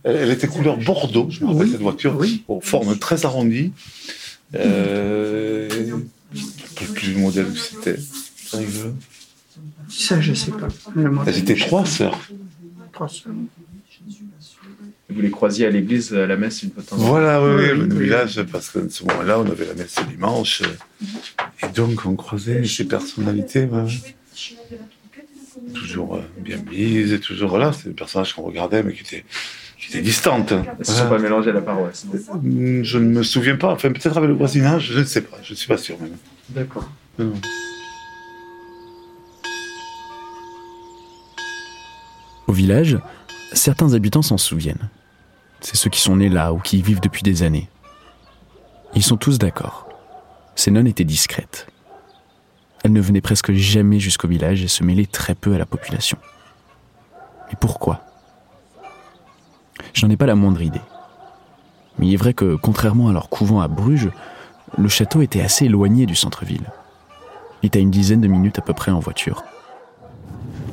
elle, 0.04 0.16
elle 0.16 0.32
était 0.32 0.48
couleur 0.48 0.78
bordeaux, 0.78 1.28
je 1.30 1.44
me 1.44 1.52
rappelle 1.52 1.70
cette 1.70 1.82
voiture, 1.82 2.20
aux 2.48 2.62
formes 2.62 2.98
très 2.98 3.26
arrondies. 3.26 3.72
Euh, 4.56 5.70
je 6.34 6.42
ne 6.42 6.48
sais 6.88 6.94
plus 6.94 7.14
le 7.14 7.20
modèle 7.20 7.48
que 7.52 7.58
c'était. 7.60 7.98
Ça, 9.90 10.20
je 10.22 10.34
sais 10.34 10.52
pas. 10.52 10.68
Elles 11.26 11.38
étaient 11.38 11.56
trois 11.56 11.86
sœurs. 11.86 12.20
Trois 12.94 13.08
sœurs. 13.10 13.34
Vous 15.10 15.20
les 15.22 15.30
croisiez 15.30 15.66
à 15.66 15.70
l'église, 15.70 16.14
à 16.14 16.26
la 16.26 16.38
messe 16.38 16.64
une 16.64 16.72
fois 16.72 16.84
Voilà, 16.92 17.44
oui, 17.44 17.50
oui, 17.58 17.72
Oui, 17.74 17.88
le 17.90 17.96
oui. 17.96 18.04
village, 18.06 18.42
parce 18.44 18.70
qu'à 18.70 18.80
ce 18.90 19.04
moment-là, 19.06 19.40
on 19.40 19.46
avait 19.46 19.66
la 19.66 19.74
messe 19.74 19.96
le 20.00 20.06
dimanche. 20.06 20.62
Et 21.64 21.68
donc, 21.76 22.06
on 22.06 22.16
croisait 22.16 22.64
ces 22.66 22.86
personnalités. 22.86 23.66
ouais, 23.66 23.82
ouais. 23.82 23.88
Toujours 25.76 26.16
euh, 26.16 26.22
bien 26.40 26.58
mises, 26.72 27.12
et 27.14 27.20
toujours, 27.20 27.50
voilà, 27.50 27.74
c'est 27.74 27.90
des 27.90 27.94
personnages 27.94 28.34
qu'on 28.34 28.42
regardait, 28.44 28.84
mais 28.84 28.94
qui 28.94 29.02
étaient, 29.02 29.26
qui 29.82 29.90
étaient 29.90 30.02
distantes. 30.02 30.52
Elles 30.52 30.76
ne 30.80 30.84
se 30.84 30.92
sont 30.94 31.10
pas 31.10 31.18
mélangées 31.18 31.50
à 31.50 31.54
la 31.54 31.62
paroisse. 31.62 32.06
Hum, 32.32 32.84
Je 32.84 32.98
ne 33.00 33.06
me 33.06 33.24
souviens 33.24 33.56
pas, 33.56 33.72
enfin, 33.74 33.90
peut-être 33.92 34.16
avec 34.18 34.30
le 34.30 34.36
voisinage, 34.36 34.92
je 34.94 35.00
ne 35.00 35.04
sais 35.04 35.22
pas, 35.22 35.38
je 35.44 35.54
ne 35.54 35.58
suis 35.58 35.68
pas 35.68 35.78
sûr 35.78 36.00
même. 36.00 36.16
D'accord. 36.50 36.88
Non. 37.18 37.34
Au 42.48 42.54
village, 42.54 42.98
certains 43.54 43.94
habitants 43.94 44.22
s'en 44.22 44.38
souviennent. 44.38 44.90
C'est 45.62 45.76
ceux 45.78 45.90
qui 45.90 46.02
sont 46.02 46.16
nés 46.18 46.30
là 46.30 46.54
ou 46.54 46.60
qui 46.60 46.80
y 46.80 46.82
vivent 46.82 47.02
depuis 47.02 47.24
des 47.24 47.44
années. 47.44 47.70
Ils 48.94 49.04
sont 49.04 49.18
tous 49.18 49.38
d'accord. 49.40 49.88
Ces 50.56 50.70
nonnes 50.72 50.88
étaient 50.88 51.04
discrètes. 51.06 51.68
Elles 52.84 52.92
ne 52.94 53.02
venaient 53.02 53.22
presque 53.22 53.52
jamais 53.54 54.00
jusqu'au 54.00 54.28
village 54.28 54.64
et 54.64 54.68
se 54.68 54.84
mêlaient 54.84 55.06
très 55.06 55.36
peu 55.36 55.54
à 55.54 55.58
la 55.58 55.66
population. 55.66 56.18
Mais 57.50 57.58
pourquoi? 57.60 58.04
Je 59.94 60.06
n'en 60.06 60.12
ai 60.12 60.18
pas 60.18 60.26
la 60.26 60.36
moindre 60.36 60.62
idée. 60.62 60.82
Mais 62.00 62.08
il 62.08 62.14
est 62.14 62.18
vrai 62.18 62.34
que, 62.34 62.56
contrairement 62.56 63.10
à 63.10 63.14
leur 63.14 63.30
couvent 63.30 63.62
à 63.62 63.68
Bruges, 63.68 64.10
le 64.78 64.88
château 64.88 65.22
était 65.22 65.42
assez 65.42 65.66
éloigné 65.66 66.06
du 66.06 66.16
centre-ville. 66.16 66.72
Il 67.62 67.68
est 67.68 67.76
à 67.76 67.80
une 67.80 67.92
dizaine 67.92 68.22
de 68.22 68.28
minutes 68.28 68.60
à 68.60 68.62
peu 68.62 68.74
près 68.74 68.92
en 68.92 69.00
voiture. 69.00 69.44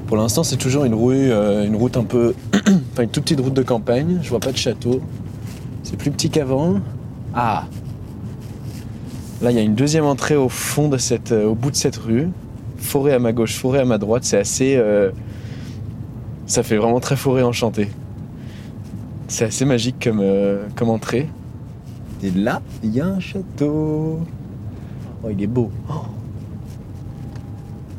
Pour 0.07 0.17
l'instant, 0.17 0.43
c'est 0.43 0.57
toujours 0.57 0.85
une 0.85 0.95
rue, 0.95 1.31
euh, 1.31 1.69
route 1.75 1.97
un 1.97 2.05
peu, 2.05 2.35
enfin 2.55 3.03
une 3.03 3.11
toute 3.11 3.25
petite 3.25 3.41
route 3.41 3.53
de 3.53 3.63
campagne. 3.63 4.21
Je 4.23 4.31
vois 4.31 4.41
pas 4.41 4.53
de 4.53 4.57
château. 4.57 5.03
C'est 5.83 5.97
plus 5.97 6.11
petit 6.11 6.31
qu'avant. 6.31 6.81
Ah. 7.35 7.67
Là, 9.43 9.51
il 9.51 9.57
y 9.57 9.61
a 9.61 9.63
une 9.63 9.75
deuxième 9.75 10.05
entrée 10.05 10.37
au 10.37 10.49
fond 10.49 10.89
de 10.89 10.97
cette, 10.97 11.33
euh, 11.33 11.47
au 11.47 11.55
bout 11.55 11.71
de 11.71 11.77
cette 11.77 11.97
rue. 11.97 12.29
Forêt 12.79 13.13
à 13.13 13.19
ma 13.19 13.33
gauche, 13.33 13.55
forêt 13.57 13.81
à 13.81 13.85
ma 13.85 13.99
droite. 13.99 14.25
C'est 14.25 14.39
assez, 14.39 14.77
euh, 14.77 15.11
ça 16.47 16.63
fait 16.63 16.77
vraiment 16.77 17.01
très 17.01 17.17
forêt 17.17 17.43
enchantée. 17.43 17.91
C'est 19.29 19.45
assez 19.45 19.67
magique 19.67 20.03
comme, 20.03 20.21
euh, 20.21 20.67
comme 20.75 20.89
entrée. 20.89 21.29
Et 22.23 22.31
là, 22.31 22.63
il 22.83 22.95
y 22.95 23.01
a 23.01 23.07
un 23.07 23.21
château. 23.21 24.21
Oh, 25.23 25.29
il 25.31 25.43
est 25.43 25.47
beau. 25.47 25.71
Oh. 25.91 26.07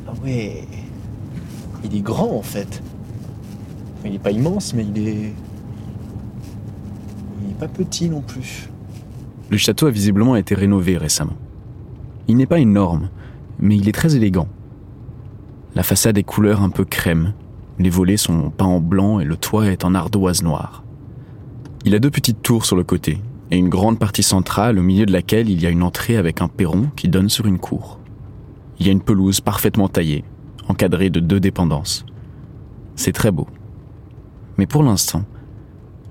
Ah 0.08 0.12
ouais. 0.24 0.64
Il 1.84 1.96
est 1.96 2.00
grand 2.00 2.32
en 2.32 2.42
fait. 2.42 2.82
Il 4.04 4.12
n'est 4.12 4.18
pas 4.18 4.32
immense, 4.32 4.74
mais 4.74 4.84
il 4.84 5.06
est. 5.06 5.32
Il 7.40 7.48
n'est 7.48 7.54
pas 7.58 7.68
petit 7.68 8.10
non 8.10 8.22
plus. 8.22 8.68
Le 9.50 9.56
château 9.56 9.86
a 9.86 9.90
visiblement 9.90 10.36
été 10.36 10.54
rénové 10.54 10.96
récemment. 10.96 11.36
Il 12.28 12.36
n'est 12.36 12.46
pas 12.46 12.58
énorme, 12.58 13.08
mais 13.60 13.76
il 13.76 13.88
est 13.88 13.92
très 13.92 14.16
élégant. 14.16 14.48
La 15.74 15.84
façade 15.84 16.18
est 16.18 16.24
couleur 16.24 16.62
un 16.62 16.70
peu 16.70 16.84
crème, 16.84 17.34
les 17.78 17.90
volets 17.90 18.16
sont 18.16 18.50
peints 18.50 18.66
en 18.66 18.80
blanc 18.80 19.20
et 19.20 19.24
le 19.24 19.36
toit 19.36 19.66
est 19.66 19.84
en 19.84 19.94
ardoise 19.94 20.42
noire. 20.42 20.82
Il 21.84 21.94
a 21.94 21.98
deux 21.98 22.10
petites 22.10 22.42
tours 22.42 22.66
sur 22.66 22.76
le 22.76 22.84
côté 22.84 23.18
et 23.50 23.56
une 23.56 23.70
grande 23.70 23.98
partie 23.98 24.22
centrale 24.22 24.78
au 24.78 24.82
milieu 24.82 25.06
de 25.06 25.12
laquelle 25.12 25.48
il 25.48 25.62
y 25.62 25.66
a 25.66 25.70
une 25.70 25.82
entrée 25.82 26.16
avec 26.16 26.42
un 26.42 26.48
perron 26.48 26.90
qui 26.94 27.08
donne 27.08 27.30
sur 27.30 27.46
une 27.46 27.58
cour. 27.58 27.98
Il 28.78 28.86
y 28.86 28.90
a 28.90 28.92
une 28.92 29.00
pelouse 29.00 29.40
parfaitement 29.40 29.88
taillée, 29.88 30.24
encadrée 30.68 31.10
de 31.10 31.20
deux 31.20 31.40
dépendances. 31.40 32.04
C'est 32.96 33.12
très 33.12 33.30
beau. 33.30 33.46
Mais 34.58 34.66
pour 34.66 34.82
l'instant, 34.82 35.24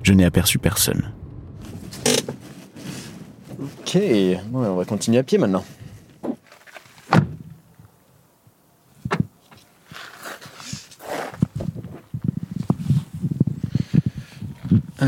je 0.02 0.14
n'ai 0.14 0.26
aperçu 0.26 0.58
personne. 0.58 1.12
Ok, 3.62 3.96
ouais, 3.96 4.40
on 4.52 4.76
va 4.76 4.86
continuer 4.86 5.20
à 5.20 5.24
pied 5.24 5.38
maintenant. 5.38 5.64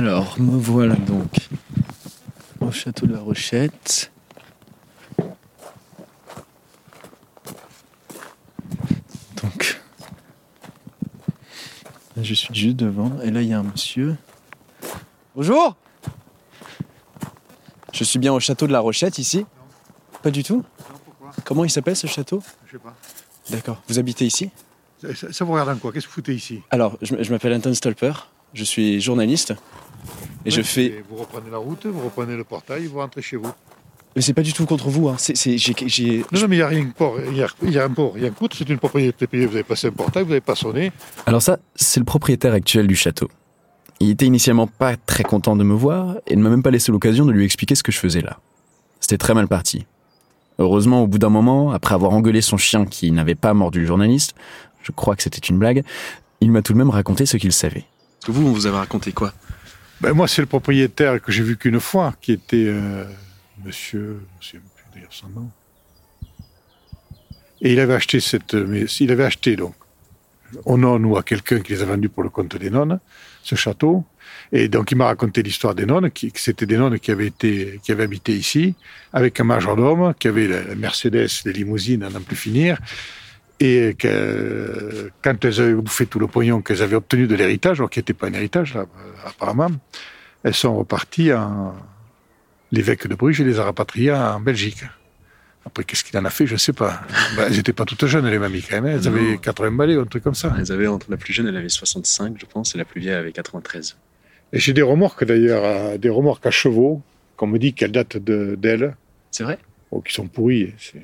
Alors, 0.01 0.39
me 0.39 0.57
voilà 0.57 0.95
donc 0.95 1.49
au 2.59 2.71
château 2.71 3.05
de 3.05 3.13
la 3.13 3.19
Rochette. 3.19 4.11
Donc, 9.43 9.79
là, 12.17 12.23
je 12.23 12.33
suis 12.33 12.51
juste 12.55 12.77
devant 12.77 13.21
et 13.21 13.29
là 13.29 13.43
il 13.43 13.49
y 13.49 13.53
a 13.53 13.59
un 13.59 13.63
monsieur. 13.63 14.17
Bonjour! 15.35 15.75
Je 17.93 18.03
suis 18.03 18.17
bien 18.17 18.33
au 18.33 18.39
château 18.39 18.65
de 18.65 18.71
la 18.71 18.79
Rochette 18.79 19.19
ici? 19.19 19.45
Pas 20.23 20.31
du 20.31 20.43
tout? 20.43 20.65
Comment 21.43 21.63
il 21.63 21.69
s'appelle 21.69 21.95
ce 21.95 22.07
château? 22.07 22.41
Je 22.65 22.71
sais 22.71 22.79
pas. 22.79 22.95
D'accord. 23.51 23.83
Vous 23.87 23.99
habitez 23.99 24.25
ici? 24.25 24.49
Ça, 24.99 25.13
ça- 25.13 25.31
ça 25.31 25.45
vous 25.45 25.51
regarde 25.51 25.69
en 25.69 25.77
quoi? 25.77 25.91
Qu'est-ce 25.91 26.07
que 26.07 26.09
vous 26.09 26.15
foutez 26.15 26.33
ici? 26.33 26.61
Alors, 26.71 26.97
je 27.03 27.31
m'appelle 27.31 27.53
Anton 27.53 27.71
Stolper, 27.75 28.13
je 28.55 28.63
suis 28.63 28.99
journaliste 28.99 29.53
et 30.45 30.51
je 30.51 30.61
fais. 30.61 31.03
Vous 31.09 31.17
reprenez 31.17 31.49
la 31.51 31.57
route, 31.57 31.85
vous 31.85 32.01
reprenez 32.03 32.35
le 32.35 32.43
portail, 32.43 32.85
vous 32.87 32.99
rentrez 32.99 33.21
chez 33.21 33.37
vous. 33.37 33.51
Mais 34.15 34.21
c'est 34.21 34.33
pas 34.33 34.41
du 34.41 34.51
tout 34.51 34.65
contre 34.65 34.89
vous, 34.89 35.07
hein. 35.07 35.15
C'est, 35.17 35.37
c'est- 35.37 35.57
j'ai, 35.57 35.73
j'ai- 35.85 36.25
Non, 36.33 36.41
non, 36.41 36.47
mais 36.49 36.55
il 36.57 36.59
n'y 36.59 36.63
a 36.63 36.67
rien 36.67 36.85
port. 36.97 37.15
Il 37.29 37.37
y 37.37 37.41
a, 37.43 37.47
il 37.63 37.71
y 37.71 37.79
a 37.79 37.85
un 37.85 37.89
port, 37.89 38.13
il 38.17 38.23
y 38.23 38.25
a 38.25 38.29
un 38.29 38.33
coût, 38.33 38.47
c'est 38.53 38.67
une 38.69 38.77
propriété 38.77 39.25
privée. 39.25 39.45
Vous 39.45 39.53
avez 39.55 39.63
passé 39.63 39.87
un 39.87 39.91
portail, 39.91 40.23
vous 40.23 40.29
n'avez 40.29 40.41
pas 40.41 40.55
sonné. 40.55 40.91
Alors 41.25 41.41
ça, 41.41 41.59
c'est 41.75 41.99
le 41.99 42.05
propriétaire 42.05 42.53
actuel 42.53 42.87
du 42.87 42.95
château. 42.95 43.29
Il 44.01 44.09
était 44.09 44.25
initialement 44.25 44.67
pas 44.67 44.97
très 44.97 45.23
content 45.23 45.55
de 45.55 45.63
me 45.63 45.73
voir 45.75 46.17
et 46.27 46.35
ne 46.35 46.41
m'a 46.41 46.49
même 46.49 46.63
pas 46.63 46.71
laissé 46.71 46.91
l'occasion 46.91 47.25
de 47.25 47.31
lui 47.31 47.45
expliquer 47.45 47.75
ce 47.75 47.83
que 47.83 47.91
je 47.91 47.99
faisais 47.99 48.21
là. 48.21 48.39
C'était 48.99 49.17
très 49.17 49.33
mal 49.33 49.47
parti. 49.47 49.85
Heureusement, 50.59 51.03
au 51.03 51.07
bout 51.07 51.17
d'un 51.17 51.29
moment, 51.29 51.71
après 51.71 51.95
avoir 51.95 52.11
engueulé 52.11 52.41
son 52.41 52.57
chien 52.57 52.85
qui 52.85 53.11
n'avait 53.11 53.35
pas 53.35 53.53
mordu 53.53 53.79
le 53.79 53.85
journaliste, 53.85 54.35
je 54.83 54.91
crois 54.91 55.15
que 55.15 55.23
c'était 55.23 55.39
une 55.39 55.57
blague, 55.57 55.83
il 56.41 56.51
m'a 56.51 56.61
tout 56.61 56.73
de 56.73 56.77
même 56.77 56.89
raconté 56.89 57.25
ce 57.25 57.37
qu'il 57.37 57.51
savait. 57.53 57.85
Que 58.25 58.31
vous, 58.31 58.45
on 58.47 58.51
vous 58.51 58.65
avez 58.65 58.77
raconté 58.77 59.11
quoi? 59.11 59.33
Ben, 60.01 60.13
moi, 60.13 60.27
c'est 60.27 60.41
le 60.41 60.47
propriétaire 60.47 61.21
que 61.21 61.31
j'ai 61.31 61.43
vu 61.43 61.57
qu'une 61.57 61.79
fois, 61.79 62.15
qui 62.19 62.31
était 62.31 62.65
euh, 62.67 63.05
monsieur. 63.63 64.21
Je 64.39 64.57
ne 64.57 64.61
sais 64.63 64.67
plus 64.75 64.85
d'ailleurs 64.95 65.13
son 65.13 65.29
nom. 65.29 65.49
Et 67.61 67.73
il 67.73 67.79
avait 67.79 67.93
acheté 67.93 68.19
cette. 68.19 68.55
Mais 68.55 68.85
il 68.85 69.11
avait 69.11 69.25
acheté, 69.25 69.55
donc, 69.55 69.75
au 70.65 70.75
nonnes 70.75 71.05
ou 71.05 71.17
à 71.17 71.23
quelqu'un 71.23 71.59
qui 71.59 71.73
les 71.73 71.83
a 71.83 71.85
vendus 71.85 72.09
pour 72.09 72.23
le 72.23 72.29
compte 72.29 72.55
des 72.55 72.71
nonnes, 72.71 72.99
ce 73.43 73.53
château. 73.53 74.03
Et 74.51 74.69
donc, 74.69 74.91
il 74.91 74.97
m'a 74.97 75.05
raconté 75.05 75.43
l'histoire 75.43 75.75
des 75.75 75.85
nonnes, 75.85 76.09
qui, 76.09 76.31
c'était 76.33 76.65
des 76.65 76.77
nonnes 76.77 76.99
qui 76.99 77.11
avaient, 77.11 77.27
été, 77.27 77.79
qui 77.83 77.91
avaient 77.91 78.03
habité 78.03 78.33
ici, 78.33 78.73
avec 79.13 79.39
un 79.39 79.43
majordome, 79.43 80.15
qui 80.17 80.27
avait 80.27 80.47
la 80.47 80.75
Mercedes, 80.75 81.29
les 81.45 81.53
limousines 81.53 82.01
à 82.01 82.09
n'en 82.09 82.21
plus 82.21 82.35
finir. 82.35 82.79
Et 83.63 83.95
que, 83.97 85.11
quand 85.21 85.45
elles 85.45 85.61
avaient 85.61 85.73
bouffé 85.75 86.07
tout 86.07 86.17
le 86.19 86.25
pognon 86.27 86.61
qu'elles 86.61 86.81
avaient 86.81 86.95
obtenu 86.95 87.27
de 87.27 87.35
l'héritage, 87.35 87.79
alors 87.79 87.89
qui 87.91 87.99
n'était 87.99 88.13
pas 88.13 88.27
un 88.27 88.33
héritage, 88.33 88.73
là, 88.73 88.85
apparemment, 89.25 89.69
elles 90.43 90.53
sont 90.55 90.75
reparties 90.77 91.31
en. 91.33 91.73
L'évêque 92.71 93.05
de 93.07 93.15
Bruges 93.15 93.41
les 93.41 93.59
a 93.59 93.65
rapatriées 93.65 94.13
en 94.13 94.39
Belgique. 94.39 94.83
Après, 95.65 95.83
qu'est-ce 95.83 96.03
qu'il 96.03 96.17
en 96.17 96.25
a 96.25 96.29
fait 96.29 96.47
Je 96.47 96.53
ne 96.53 96.57
sais 96.57 96.73
pas. 96.73 97.01
Ben, 97.35 97.43
elles 97.47 97.57
n'étaient 97.57 97.73
pas 97.73 97.85
toutes 97.85 98.05
jeunes, 98.07 98.27
les 98.27 98.39
mamies, 98.39 98.63
quand 98.63 98.81
même. 98.81 98.85
hein. 98.95 98.99
Elles 98.99 99.07
avaient 99.07 99.37
80 99.37 99.71
balais 99.73 99.95
ou 99.97 100.01
un 100.01 100.05
truc 100.05 100.23
comme 100.23 100.33
ça. 100.33 100.55
Elles 100.57 100.71
avaient, 100.71 100.87
entre 100.87 101.11
la 101.11 101.17
plus 101.17 101.33
jeune, 101.33 101.47
elle 101.47 101.57
avait 101.57 101.69
65, 101.69 102.35
je 102.39 102.45
pense, 102.47 102.73
et 102.73 102.77
la 102.79 102.85
plus 102.85 102.99
vieille 103.01 103.13
avait 103.13 103.31
93. 103.33 103.97
Et 104.53 104.59
j'ai 104.59 104.73
des 104.73 104.81
remorques, 104.81 105.23
d'ailleurs, 105.25 105.99
des 105.99 106.09
remorques 106.09 106.45
à 106.47 106.51
chevaux, 106.51 107.01
qu'on 107.37 107.45
me 107.47 107.59
dit 107.59 107.73
qu'elles 107.73 107.91
datent 107.91 108.17
de- 108.17 108.55
d'elles. 108.55 108.95
C'est 109.29 109.43
vrai? 109.43 109.59
Oh, 109.91 110.01
qui 110.01 110.13
sont 110.13 110.27
pourries. 110.27 110.73
c'est- 110.79 111.03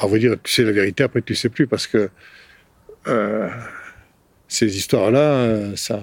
À 0.00 0.06
vrai 0.06 0.18
dire, 0.18 0.34
tu 0.42 0.52
sais 0.52 0.64
la 0.64 0.72
vérité, 0.72 1.02
après 1.04 1.22
tu 1.22 1.34
sais 1.34 1.50
plus 1.50 1.66
parce 1.66 1.86
que 1.86 2.10
euh, 3.06 3.48
ces 4.48 4.76
histoires-là, 4.76 5.20
euh, 5.20 5.76
ça, 5.76 6.02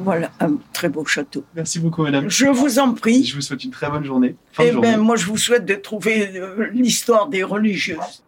Voilà, 0.00 0.30
un 0.40 0.52
très 0.72 0.88
beau 0.88 1.04
château. 1.04 1.44
Merci 1.54 1.78
beaucoup, 1.78 2.02
madame. 2.02 2.28
Je 2.28 2.46
vous 2.46 2.78
en 2.78 2.94
prie. 2.94 3.24
Je 3.24 3.34
vous 3.34 3.40
souhaite 3.40 3.64
une 3.64 3.70
très 3.70 3.90
bonne 3.90 4.04
journée. 4.04 4.36
Fin 4.52 4.64
Eh 4.66 4.72
bien, 4.72 4.96
moi, 4.96 5.16
je 5.16 5.26
vous 5.26 5.36
souhaite 5.36 5.64
de 5.64 5.74
trouver 5.74 6.36
euh, 6.36 6.68
l'histoire 6.72 7.28
des 7.28 7.42
religieuses. 7.42 8.22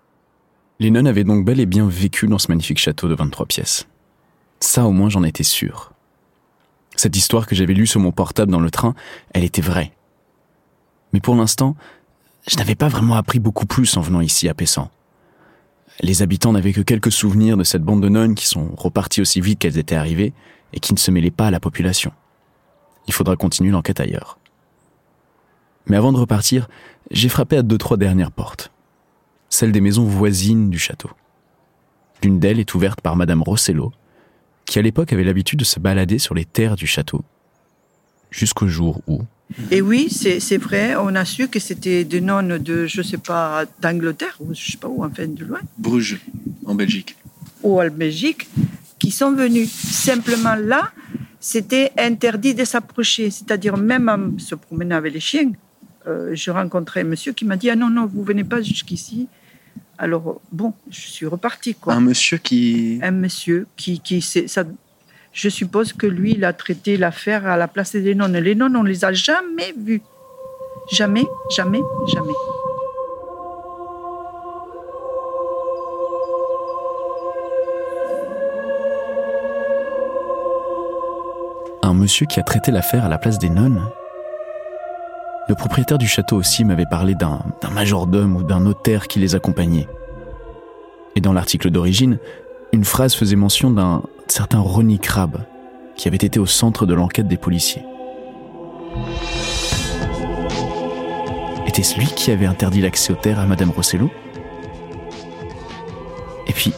Les 0.78 0.90
nonnes 0.90 1.06
avaient 1.06 1.24
donc 1.24 1.44
bel 1.44 1.60
et 1.60 1.66
bien 1.66 1.88
vécu 1.88 2.26
dans 2.26 2.38
ce 2.38 2.48
magnifique 2.48 2.78
château 2.78 3.08
de 3.08 3.14
23 3.14 3.46
pièces. 3.46 3.86
Ça, 4.60 4.84
au 4.84 4.92
moins, 4.92 5.08
j'en 5.08 5.24
étais 5.24 5.42
sûr. 5.42 5.92
Cette 6.96 7.16
histoire 7.16 7.46
que 7.46 7.54
j'avais 7.54 7.74
lue 7.74 7.86
sur 7.86 8.00
mon 8.00 8.12
portable 8.12 8.52
dans 8.52 8.60
le 8.60 8.70
train, 8.70 8.94
elle 9.32 9.44
était 9.44 9.62
vraie. 9.62 9.92
Mais 11.12 11.20
pour 11.20 11.34
l'instant, 11.34 11.76
je 12.48 12.56
n'avais 12.56 12.74
pas 12.74 12.88
vraiment 12.88 13.14
appris 13.14 13.38
beaucoup 13.38 13.66
plus 13.66 13.96
en 13.96 14.00
venant 14.00 14.20
ici 14.20 14.48
à 14.48 14.54
Pessan. 14.54 14.90
Les 16.00 16.22
habitants 16.22 16.52
n'avaient 16.52 16.72
que 16.72 16.80
quelques 16.80 17.12
souvenirs 17.12 17.56
de 17.56 17.64
cette 17.64 17.82
bande 17.82 18.02
de 18.02 18.08
nonnes 18.08 18.34
qui 18.34 18.46
sont 18.46 18.74
reparties 18.76 19.20
aussi 19.20 19.40
vite 19.40 19.58
qu'elles 19.58 19.78
étaient 19.78 19.96
arrivées 19.96 20.32
et 20.72 20.80
qui 20.80 20.92
ne 20.94 20.98
se 20.98 21.10
mêlaient 21.10 21.30
pas 21.30 21.46
à 21.48 21.50
la 21.50 21.60
population. 21.60 22.12
Il 23.06 23.14
faudra 23.14 23.36
continuer 23.36 23.70
l'enquête 23.70 24.00
ailleurs. 24.00 24.38
Mais 25.86 25.96
avant 25.96 26.12
de 26.12 26.18
repartir, 26.18 26.68
j'ai 27.10 27.28
frappé 27.28 27.56
à 27.56 27.62
deux 27.62 27.78
trois 27.78 27.96
dernières 27.96 28.30
portes. 28.30 28.70
Celles 29.48 29.72
des 29.72 29.80
maisons 29.80 30.04
voisines 30.04 30.70
du 30.70 30.78
château. 30.78 31.10
L'une 32.22 32.38
d'elles 32.38 32.60
est 32.60 32.74
ouverte 32.74 33.00
par 33.00 33.16
Madame 33.16 33.42
Rossello, 33.42 33.92
qui 34.66 34.78
à 34.78 34.82
l'époque 34.82 35.12
avait 35.12 35.24
l'habitude 35.24 35.58
de 35.58 35.64
se 35.64 35.80
balader 35.80 36.18
sur 36.18 36.34
les 36.34 36.44
terres 36.44 36.76
du 36.76 36.86
château. 36.86 37.22
Jusqu'au 38.30 38.68
jour 38.68 39.00
où, 39.08 39.22
Et 39.72 39.80
oui, 39.80 40.08
c'est 40.08 40.38
c'est 40.38 40.58
vrai, 40.58 40.94
on 40.94 41.16
a 41.16 41.24
su 41.24 41.48
que 41.48 41.58
c'était 41.58 42.04
des 42.04 42.20
nonnes 42.20 42.58
de, 42.58 42.86
je 42.86 43.02
sais 43.02 43.18
pas, 43.18 43.64
d'Angleterre, 43.80 44.36
ou 44.38 44.54
je 44.54 44.70
sais 44.72 44.78
pas 44.78 44.86
où, 44.86 45.04
enfin 45.04 45.26
de 45.26 45.44
loin, 45.44 45.58
Bruges, 45.78 46.20
en 46.66 46.76
Belgique. 46.76 47.16
ou 47.64 47.80
en 47.80 47.90
Belgique, 47.90 48.48
qui 49.00 49.10
sont 49.10 49.32
venues. 49.32 49.66
Simplement 49.66 50.54
là, 50.54 50.92
c'était 51.40 51.90
interdit 51.98 52.54
de 52.54 52.64
s'approcher, 52.64 53.30
c'est-à-dire 53.30 53.76
même 53.76 54.08
en 54.08 54.38
se 54.38 54.54
promenant 54.54 54.96
avec 54.96 55.14
les 55.14 55.20
chiens. 55.20 55.50
euh, 56.06 56.30
je 56.34 56.50
rencontrais 56.50 57.00
un 57.00 57.04
monsieur 57.04 57.32
qui 57.32 57.44
m'a 57.44 57.56
dit 57.56 57.68
Ah 57.70 57.76
non, 57.76 57.90
non, 57.90 58.06
vous 58.06 58.22
venez 58.22 58.44
pas 58.44 58.62
jusqu'ici. 58.62 59.26
Alors, 59.98 60.40
bon, 60.52 60.72
je 60.90 61.00
suis 61.00 61.26
repartie. 61.26 61.74
Quoi. 61.74 61.94
Un 61.94 62.00
monsieur 62.00 62.38
qui. 62.38 62.98
Un 63.02 63.10
monsieur 63.10 63.66
qui, 63.76 64.00
qui 64.00 64.22
ça, 64.22 64.64
je 65.32 65.48
suppose 65.48 65.92
que 65.92 66.06
lui, 66.06 66.32
il 66.32 66.44
a 66.44 66.52
traité 66.52 66.96
l'affaire 66.96 67.46
à 67.46 67.56
la 67.56 67.68
place 67.68 67.92
des 67.92 68.14
nonnes. 68.14 68.38
Les 68.38 68.54
nonnes, 68.54 68.76
on 68.76 68.82
les 68.82 69.04
a 69.04 69.12
jamais 69.12 69.74
vues. 69.76 70.02
Jamais, 70.90 71.26
jamais, 71.54 71.80
jamais. 72.12 72.32
Qui 82.26 82.40
a 82.40 82.42
traité 82.42 82.70
l'affaire 82.70 83.04
à 83.04 83.08
la 83.08 83.18
place 83.18 83.38
des 83.38 83.50
nonnes. 83.50 83.82
Le 85.48 85.54
propriétaire 85.54 85.98
du 85.98 86.06
château 86.06 86.36
aussi 86.36 86.64
m'avait 86.64 86.86
parlé 86.86 87.14
d'un 87.14 87.40
d'un 87.60 87.70
majordome 87.70 88.36
ou 88.36 88.42
d'un 88.42 88.60
notaire 88.60 89.08
qui 89.08 89.18
les 89.18 89.34
accompagnait. 89.34 89.88
Et 91.16 91.20
dans 91.20 91.32
l'article 91.32 91.70
d'origine, 91.70 92.18
une 92.72 92.84
phrase 92.84 93.14
faisait 93.14 93.36
mention 93.36 93.70
d'un 93.70 94.02
certain 94.28 94.60
Ronnie 94.60 94.98
Crabbe, 94.98 95.38
qui 95.96 96.08
avait 96.08 96.16
été 96.16 96.38
au 96.38 96.46
centre 96.46 96.86
de 96.86 96.94
l'enquête 96.94 97.26
des 97.26 97.36
policiers. 97.36 97.82
Était-ce 101.66 101.98
lui 101.98 102.06
qui 102.06 102.30
avait 102.30 102.46
interdit 102.46 102.80
l'accès 102.80 103.12
aux 103.12 103.16
terres 103.16 103.40
à 103.40 103.46
Madame 103.46 103.70
Rossello? 103.70 104.10
Et 106.46 106.52
puis, 106.52 106.72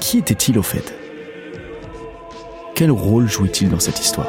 qui 0.00 0.18
était-il 0.18 0.58
au 0.58 0.62
fait? 0.62 0.94
Quel 2.74 2.90
rôle 2.90 3.28
jouait-il 3.28 3.70
dans 3.70 3.80
cette 3.80 4.00
histoire? 4.00 4.28